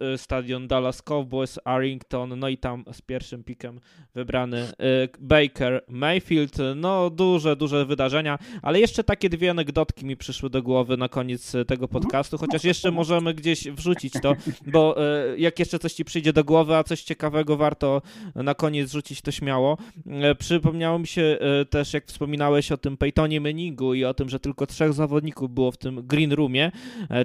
[0.00, 3.80] e, stadion Dallas Cowboys, Arlington, no i tam z pierwszym pikiem
[4.14, 4.72] wybrany
[5.20, 6.56] Baker Mayfield.
[6.76, 11.54] No, duże, duże wydarzenia, ale jeszcze takie dwie anegdotki mi przyszły do głowy na koniec
[11.54, 12.02] e, tego mhm.
[12.02, 14.36] podcastu, chociaż jeszcze możemy gdzieś wrzucić to,
[14.66, 18.02] bo e, jak jeszcze coś ci przyjdzie do głowy, a coś ciekawego warto
[18.34, 19.78] na koniec rzucić, to śmiało.
[20.06, 21.38] E, przypomniało mi się
[21.70, 25.70] też, jak wspominałeś o tym Peytonie Meningu i o tym, że tylko trzech zawodników było
[25.70, 26.70] w tym green roomie,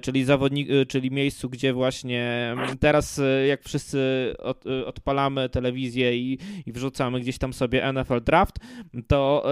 [0.01, 7.19] czyli, zawodnik, czyli miejscu, gdzie właśnie teraz jak wszyscy od, odpalamy telewizję i, i wrzucamy
[7.19, 8.55] gdzieś tam sobie NFL Draft,
[9.07, 9.45] to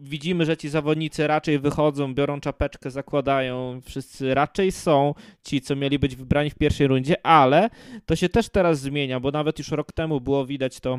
[0.00, 5.98] widzimy, że ci zawodnicy raczej wychodzą, biorą czapeczkę, zakładają, wszyscy raczej są ci, co mieli
[5.98, 7.70] być wybrani w pierwszej rundzie, ale
[8.06, 10.98] to się też teraz zmienia, bo nawet już rok temu było widać to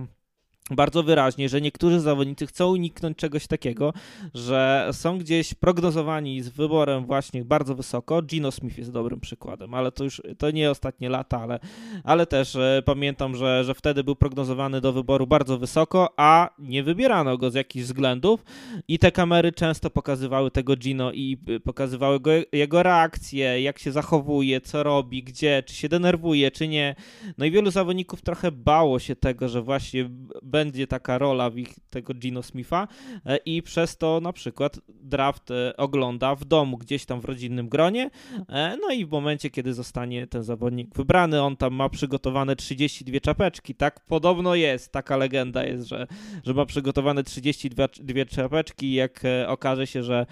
[0.71, 3.93] bardzo wyraźnie, że niektórzy zawodnicy chcą uniknąć czegoś takiego,
[4.33, 8.21] że są gdzieś prognozowani z wyborem właśnie bardzo wysoko.
[8.21, 11.59] Gino Smith jest dobrym przykładem, ale to już to nie ostatnie lata, ale,
[12.03, 16.83] ale też e, pamiętam, że, że wtedy był prognozowany do wyboru bardzo wysoko, a nie
[16.83, 18.43] wybierano go z jakichś względów
[18.87, 23.91] i te kamery często pokazywały tego Gino i e, pokazywały go, jego reakcje, jak się
[23.91, 26.95] zachowuje, co robi, gdzie, czy się denerwuje, czy nie.
[27.37, 30.09] No i wielu zawodników trochę bało się tego, że właśnie
[30.49, 32.87] będzie taka rola w ich tego Gino Smitha
[33.25, 37.69] e, i przez to na przykład draft e, ogląda w domu, gdzieś tam w rodzinnym
[37.69, 38.09] gronie.
[38.49, 43.19] E, no i w momencie, kiedy zostanie ten zawodnik wybrany, on tam ma przygotowane 32
[43.19, 43.75] czapeczki.
[43.75, 46.07] Tak podobno jest, taka legenda jest, że,
[46.43, 48.93] że ma przygotowane 32 czapeczki.
[48.93, 50.25] Jak okaże się, że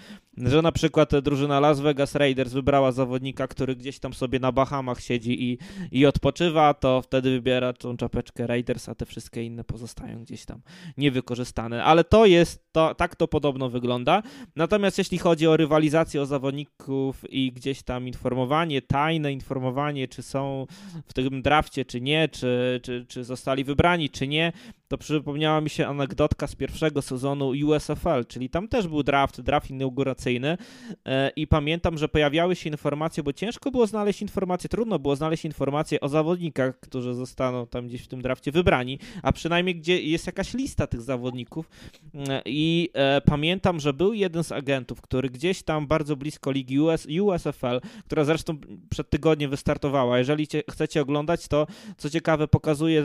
[0.46, 5.00] że na przykład drużyna Las Vegas Raiders wybrała zawodnika, który gdzieś tam sobie na Bahamach
[5.00, 5.58] siedzi i,
[5.92, 10.60] i odpoczywa, to wtedy wybiera tą czapeczkę Raiders, a te wszystkie inne pozostają gdzieś tam
[10.96, 11.84] niewykorzystane.
[11.84, 14.22] Ale to jest, to, tak to podobno wygląda.
[14.56, 20.66] Natomiast jeśli chodzi o rywalizację o zawodników i gdzieś tam informowanie, tajne informowanie, czy są
[21.06, 24.52] w tym drafcie, czy nie, czy, czy, czy zostali wybrani, czy nie,
[24.88, 29.70] to przypomniała mi się anegdotka z pierwszego sezonu USFL, czyli tam też był draft, draft
[29.70, 35.16] inauguracyjny e, i pamiętam, że pojawiały się informacje, bo ciężko było znaleźć informacje, trudno było
[35.16, 40.02] znaleźć informacje o zawodnikach, którzy zostaną tam gdzieś w tym drafcie wybrani, a przynajmniej gdzie
[40.02, 41.70] jest jakaś lista tych zawodników
[42.14, 46.80] e, i e, pamiętam, że był jeden z agentów, który gdzieś tam bardzo blisko ligi
[46.80, 48.58] US, USFL, która zresztą
[48.90, 50.18] przed tygodniem wystartowała.
[50.18, 51.66] Jeżeli chcecie oglądać, to
[51.96, 53.04] co ciekawe pokazuje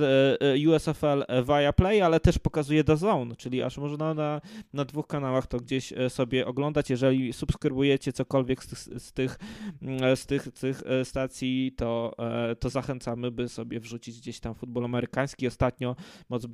[0.68, 4.42] USFL via Play, ale też pokazuje The Zone, czyli aż można na,
[4.74, 6.90] na dwóch kanałach to gdzieś sobie oglądać.
[6.90, 9.40] Jeżeli subskrybujecie cokolwiek z, z, tych,
[9.82, 14.56] mm, z tych, tych e, stacji, to, e, to zachęcamy, by sobie wrzucić gdzieś tam
[14.56, 15.48] futbol amerykański.
[15.48, 15.96] Ostatnio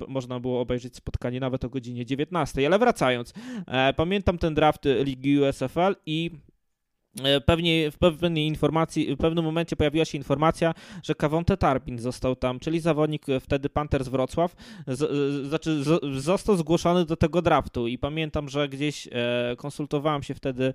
[0.08, 2.66] można było obejrzeć spotkanie nawet o godzinie 19.
[2.66, 3.32] Ale wracając,
[3.96, 6.59] pamiętam ten draft Ligi USFL i E,
[7.46, 12.60] pewnie w pewnej informacji, w pewnym momencie pojawiła się informacja, że Kawonte Tarbin został tam,
[12.60, 14.56] czyli zawodnik e, wtedy Panthers Wrocław,
[14.86, 15.82] z, e, znaczy
[16.20, 20.74] został zgłoszony do tego draftu i pamiętam, że gdzieś e, konsultowałem się wtedy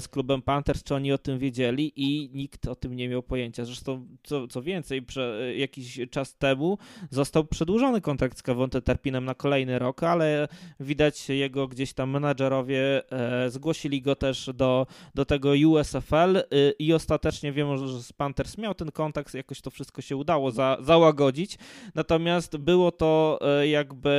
[0.00, 3.64] z klubem Panthers, czy oni o tym wiedzieli i nikt o tym nie miał pojęcia.
[3.64, 6.78] Zresztą co, co więcej, prze, jakiś czas temu
[7.10, 10.48] został przedłużony kontrakt z Kawonte Tarpinem na kolejny rok, ale
[10.80, 16.92] widać jego gdzieś tam menadżerowie e, zgłosili go też do, do tego USFL y, i
[16.92, 21.58] ostatecznie wiem, że z Panthers miał ten kontakt, jakoś to wszystko się udało za, załagodzić,
[21.94, 24.16] natomiast było to y, jakby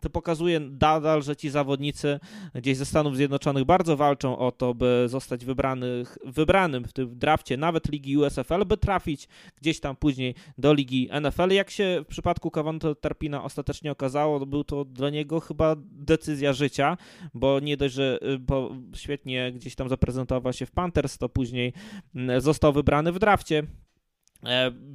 [0.00, 2.20] to pokazuje nadal, że ci zawodnicy
[2.54, 7.56] gdzieś ze Stanów Zjednoczonych bardzo walczą o to, by zostać wybranych, wybranym w tym drafcie
[7.56, 9.28] nawet ligi USFL, by trafić
[9.60, 11.50] gdzieś tam później do ligi NFL.
[11.50, 16.96] Jak się w przypadku Kawanto Tarpina ostatecznie okazało, był to dla niego chyba decyzja życia,
[17.34, 21.72] bo nie dość, że bo y, świetnie gdzieś tam zaprezentował się w Panthers, to później
[22.14, 23.62] mm, został wybrany w drafcie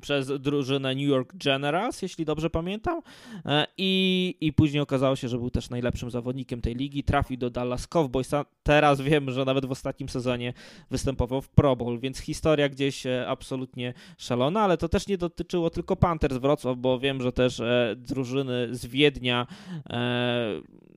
[0.02, 3.02] przez drużynę New York Generals, jeśli dobrze pamiętam.
[3.46, 7.04] E, I, I później okazało się, że był też najlepszym zawodnikiem tej ligi.
[7.04, 8.32] Trafił do Dallas Cowboys.
[8.68, 10.54] Teraz wiem, że nawet w ostatnim sezonie
[10.92, 15.70] występował w Pro Bowl, więc historia gdzieś e, absolutnie szalona, ale to też nie dotyczyło
[15.70, 17.62] tylko Panthers Wrocław, bo wiem, że też
[17.96, 19.48] drużyny z Wiednia,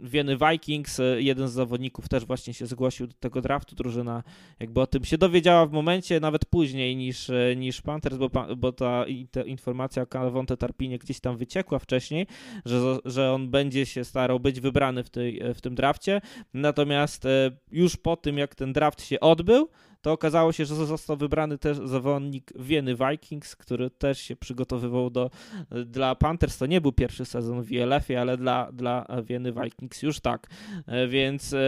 [0.02, 3.76] Wieny Vikings, jeden z zawodników też właśnie się zgłosił do tego draftu.
[3.76, 4.22] Drużyna
[4.60, 9.04] jakby o tym się dowiedziała w momencie nawet później niż, niż Panthers, bo bo ta,
[9.30, 12.26] ta informacja o Calvonte Tarpinie gdzieś tam wyciekła wcześniej,
[12.64, 16.20] że, że on będzie się starał być wybrany w, tej, w tym drafcie.
[16.54, 19.68] Natomiast e, już po tym, jak ten draft się odbył,
[20.02, 25.30] to okazało się, że został wybrany też zawodnik Wieny Vikings, który też się przygotowywał do,
[25.86, 26.58] dla Panthers.
[26.58, 30.46] To nie był pierwszy sezon w WLF-ie, ale dla, dla Wieny Vikings już tak.
[30.86, 31.58] E, więc e,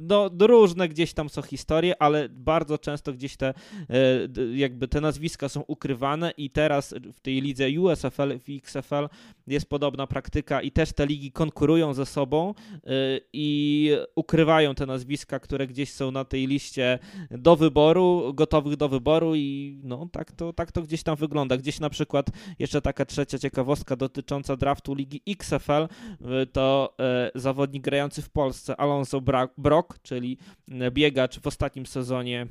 [0.00, 3.54] no, różne gdzieś tam są historie, ale bardzo często gdzieś te e,
[4.54, 9.08] jakby te nazwiska są ukrywane i teraz w tej lidze USFL i XFL
[9.46, 12.54] jest podobna praktyka i też te ligi konkurują ze sobą
[13.32, 16.98] i ukrywają te nazwiska, które gdzieś są na tej liście
[17.30, 21.56] do wyboru wyboru, gotowych do wyboru i no tak to, tak to gdzieś tam wygląda.
[21.56, 22.26] Gdzieś na przykład
[22.58, 25.88] jeszcze taka trzecia ciekawostka dotycząca draftu ligi XFL
[26.52, 29.20] to e, zawodnik grający w Polsce Alonso
[29.56, 30.38] Brock, czyli
[30.90, 32.46] biegacz w ostatnim sezonie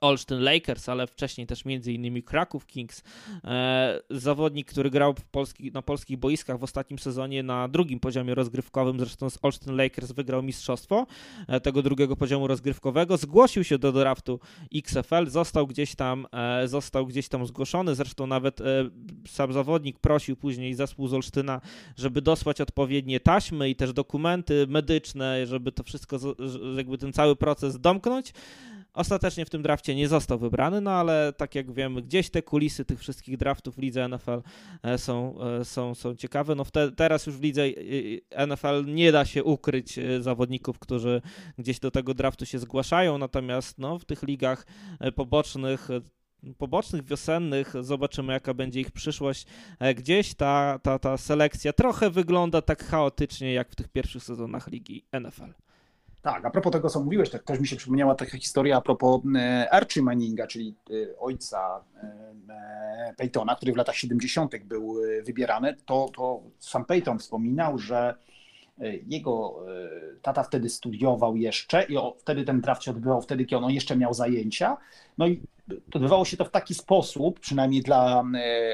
[0.00, 3.02] Olsztyn Lakers, ale wcześniej też między innymi Kraków Kings.
[3.44, 8.98] E, zawodnik, który grał polski, na polskich boiskach w ostatnim sezonie na drugim poziomie rozgrywkowym,
[8.98, 11.06] zresztą z Olsztyn Lakers wygrał mistrzostwo
[11.48, 13.16] e, tego drugiego poziomu rozgrywkowego.
[13.16, 14.40] Zgłosił się do draftu
[14.74, 18.60] XFL, został gdzieś tam, e, został gdzieś tam zgłoszony, zresztą nawet
[19.28, 21.60] sam zawodnik prosił później zespół z Olsztyna,
[21.96, 26.18] żeby dosłać odpowiednie taśmy i też dokumenty medyczne, żeby to wszystko,
[26.76, 28.32] jakby ten cały proces domknąć.
[28.94, 32.84] Ostatecznie w tym drafcie nie został wybrany, no ale tak jak wiemy, gdzieś te kulisy
[32.84, 34.42] tych wszystkich draftów w lidze NFL
[34.82, 36.54] e, są, e, są, są ciekawe.
[36.54, 41.22] No te, teraz już w lidze e, NFL nie da się ukryć zawodników, którzy
[41.58, 44.66] gdzieś do tego draftu się zgłaszają, natomiast no, w tych ligach
[45.14, 45.88] pobocznych
[46.58, 49.46] pobocznych, wiosennych, zobaczymy jaka będzie ich przyszłość.
[49.96, 55.04] Gdzieś ta, ta, ta selekcja trochę wygląda tak chaotycznie jak w tych pierwszych sezonach ligi
[55.12, 55.69] NFL.
[56.22, 59.20] Tak, a propos tego, co mówiłeś, tak też mi się przypomniała taka historia a propos
[59.36, 64.64] e, Archie Manninga, czyli e, ojca e, Peytona, który w latach 70.
[64.64, 65.76] był wybierany.
[65.86, 68.14] To, to sam Peyton wspominał, że
[69.06, 69.66] jego
[70.22, 74.14] tata wtedy studiował jeszcze i wtedy ten draft się odbywał wtedy, kiedy on jeszcze miał
[74.14, 74.76] zajęcia.
[75.18, 75.40] No i
[75.94, 78.24] odbywało się to w taki sposób, przynajmniej dla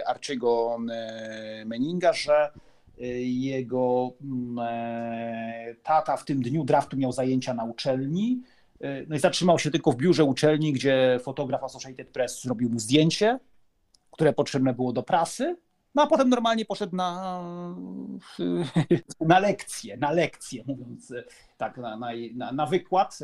[0.07, 0.79] Archiego
[1.67, 2.51] Manninga, że
[2.99, 8.43] jego mm, e, tata w tym dniu draftu miał zajęcia na uczelni.
[8.81, 12.79] E, no i zatrzymał się tylko w biurze uczelni, gdzie fotograf Associated Press zrobił mu
[12.79, 13.39] zdjęcie,
[14.11, 15.57] które potrzebne było do prasy.
[15.95, 17.41] No a potem normalnie poszedł na,
[19.21, 21.13] na lekcję, na lekcję, mówiąc
[21.57, 21.99] tak, na,
[22.35, 23.19] na, na, wykład.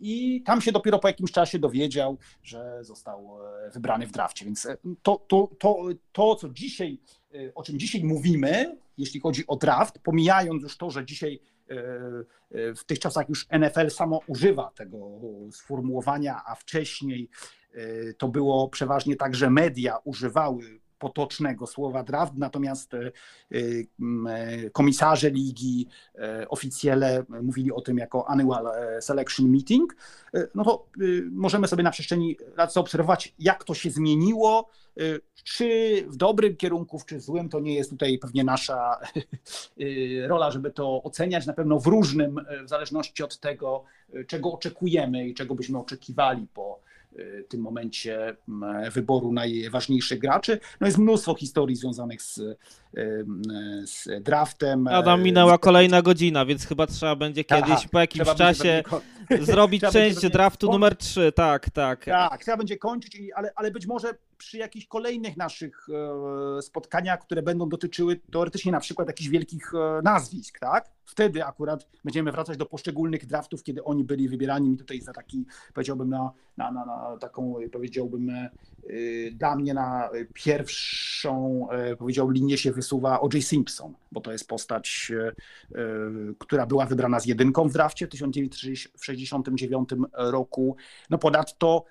[0.00, 3.38] I tam się dopiero po jakimś czasie dowiedział, że został
[3.74, 4.44] wybrany w drafcie.
[4.44, 4.68] Więc
[5.02, 6.98] to, to, to, to co dzisiaj
[7.54, 11.74] o czym dzisiaj mówimy, jeśli chodzi o draft, pomijając już to, że dzisiaj y,
[12.58, 15.20] y, w tych czasach już NFL samo używa tego
[15.52, 17.28] sformułowania, a wcześniej
[18.18, 22.98] to było przeważnie tak, że media używały potocznego słowa draft, natomiast e,
[23.52, 28.66] e, komisarze ligi, e, oficjele mówili o tym jako annual
[29.00, 29.96] selection meeting,
[30.54, 30.86] no to
[31.30, 34.70] możemy sobie na przestrzeni lat zaobserwować, jak to się zmieniło,
[35.44, 39.00] czy w dobrym kierunku, czy w złym, to nie jest tutaj pewnie nasza
[40.26, 43.84] rola, żeby to oceniać, na pewno w różnym, w zależności od tego,
[44.26, 46.80] czego oczekujemy i czego byśmy oczekiwali po
[47.48, 50.60] tym momencie mm, wyboru najważniejszych graczy.
[50.80, 52.40] No jest mnóstwo historii związanych z,
[53.84, 54.86] z draftem.
[54.88, 58.82] Adam, minęła kolejna godzina, więc chyba trzeba będzie kiedyś Aha, po jakimś czasie
[59.40, 61.32] zrobić część draftu numer 3.
[61.32, 62.04] Tak, tak.
[62.04, 65.86] Tak, trzeba będzie kończyć, ale, ale być może przy jakichś kolejnych naszych
[66.58, 70.90] e, spotkaniach, które będą dotyczyły teoretycznie na przykład jakichś wielkich e, nazwisk, tak?
[71.04, 75.46] Wtedy akurat będziemy wracać do poszczególnych draftów, kiedy oni byli wybierani mi tutaj za taki,
[75.74, 78.50] powiedziałbym, na, na, na, na taką, powiedziałbym, e,
[79.32, 81.68] dla mnie na pierwszą,
[81.98, 83.44] powiedział, linię się wysuwa O.J.
[83.44, 85.12] Simpson, bo to jest postać,
[86.38, 90.76] która była wybrana z jedynką w drafcie w 1969 roku.
[91.10, 91.84] No ponadto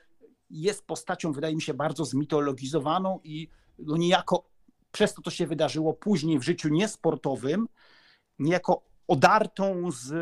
[0.50, 3.48] jest postacią, wydaje mi się, bardzo zmitologizowaną i
[3.80, 4.50] no niejako
[4.92, 7.68] przez to, to się wydarzyło później w życiu niesportowym,
[8.40, 10.14] niejako odartą z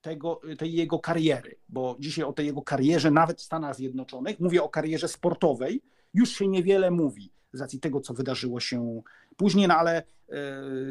[0.00, 4.62] tego, tej jego kariery, bo dzisiaj o tej jego karierze, nawet w Stanach Zjednoczonych, mówię
[4.62, 5.82] o karierze sportowej,
[6.14, 9.02] już się niewiele mówi z racji tego, co wydarzyło się
[9.36, 10.02] później, no ale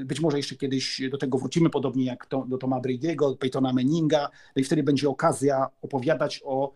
[0.06, 4.30] być może jeszcze kiedyś do tego wrócimy, podobnie jak to, do Toma Brady'ego, Peytona Manninga,
[4.56, 6.72] no i wtedy będzie okazja opowiadać o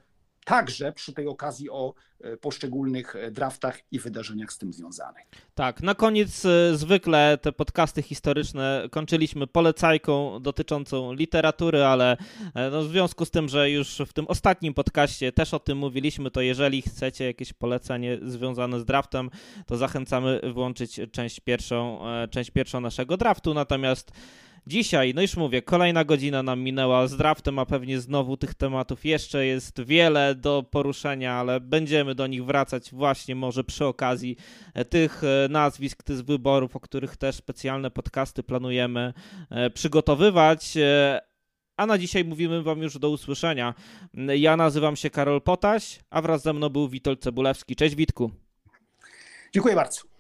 [0.48, 5.26] także przy tej okazji o e, poszczególnych e, draftach i wydarzeniach z tym związanych.
[5.56, 12.18] Tak, na koniec e, zwykle te podcasty historyczne kończyliśmy polecajką dotyczącą literatury, ale
[12.72, 16.32] no w związku z tym, że już w tym ostatnim podcaście też o tym mówiliśmy,
[16.32, 19.30] to jeżeli chcecie jakieś polecenie związane z draftem,
[19.66, 24.12] to zachęcamy włączyć część pierwszą, część pierwszą naszego draftu, natomiast
[24.68, 29.06] Dzisiaj, no już mówię, kolejna godzina nam minęła z draftem, a pewnie znowu tych tematów
[29.06, 34.38] jeszcze jest wiele do poruszenia, ale będziemy do nich wracać właśnie może przy okazji
[34.74, 39.14] e, tych e, nazwisk, tych wyborów, o których też specjalne podcasty planujemy
[39.50, 40.74] e, przygotowywać.
[41.78, 43.74] A na dzisiaj mówimy Wam już do usłyszenia.
[44.14, 47.76] Ja nazywam się Karol Potaś, a wraz ze mną był Witold Cebulewski.
[47.76, 48.32] Cześć Witku.
[49.54, 50.17] Dziękuję bardzo.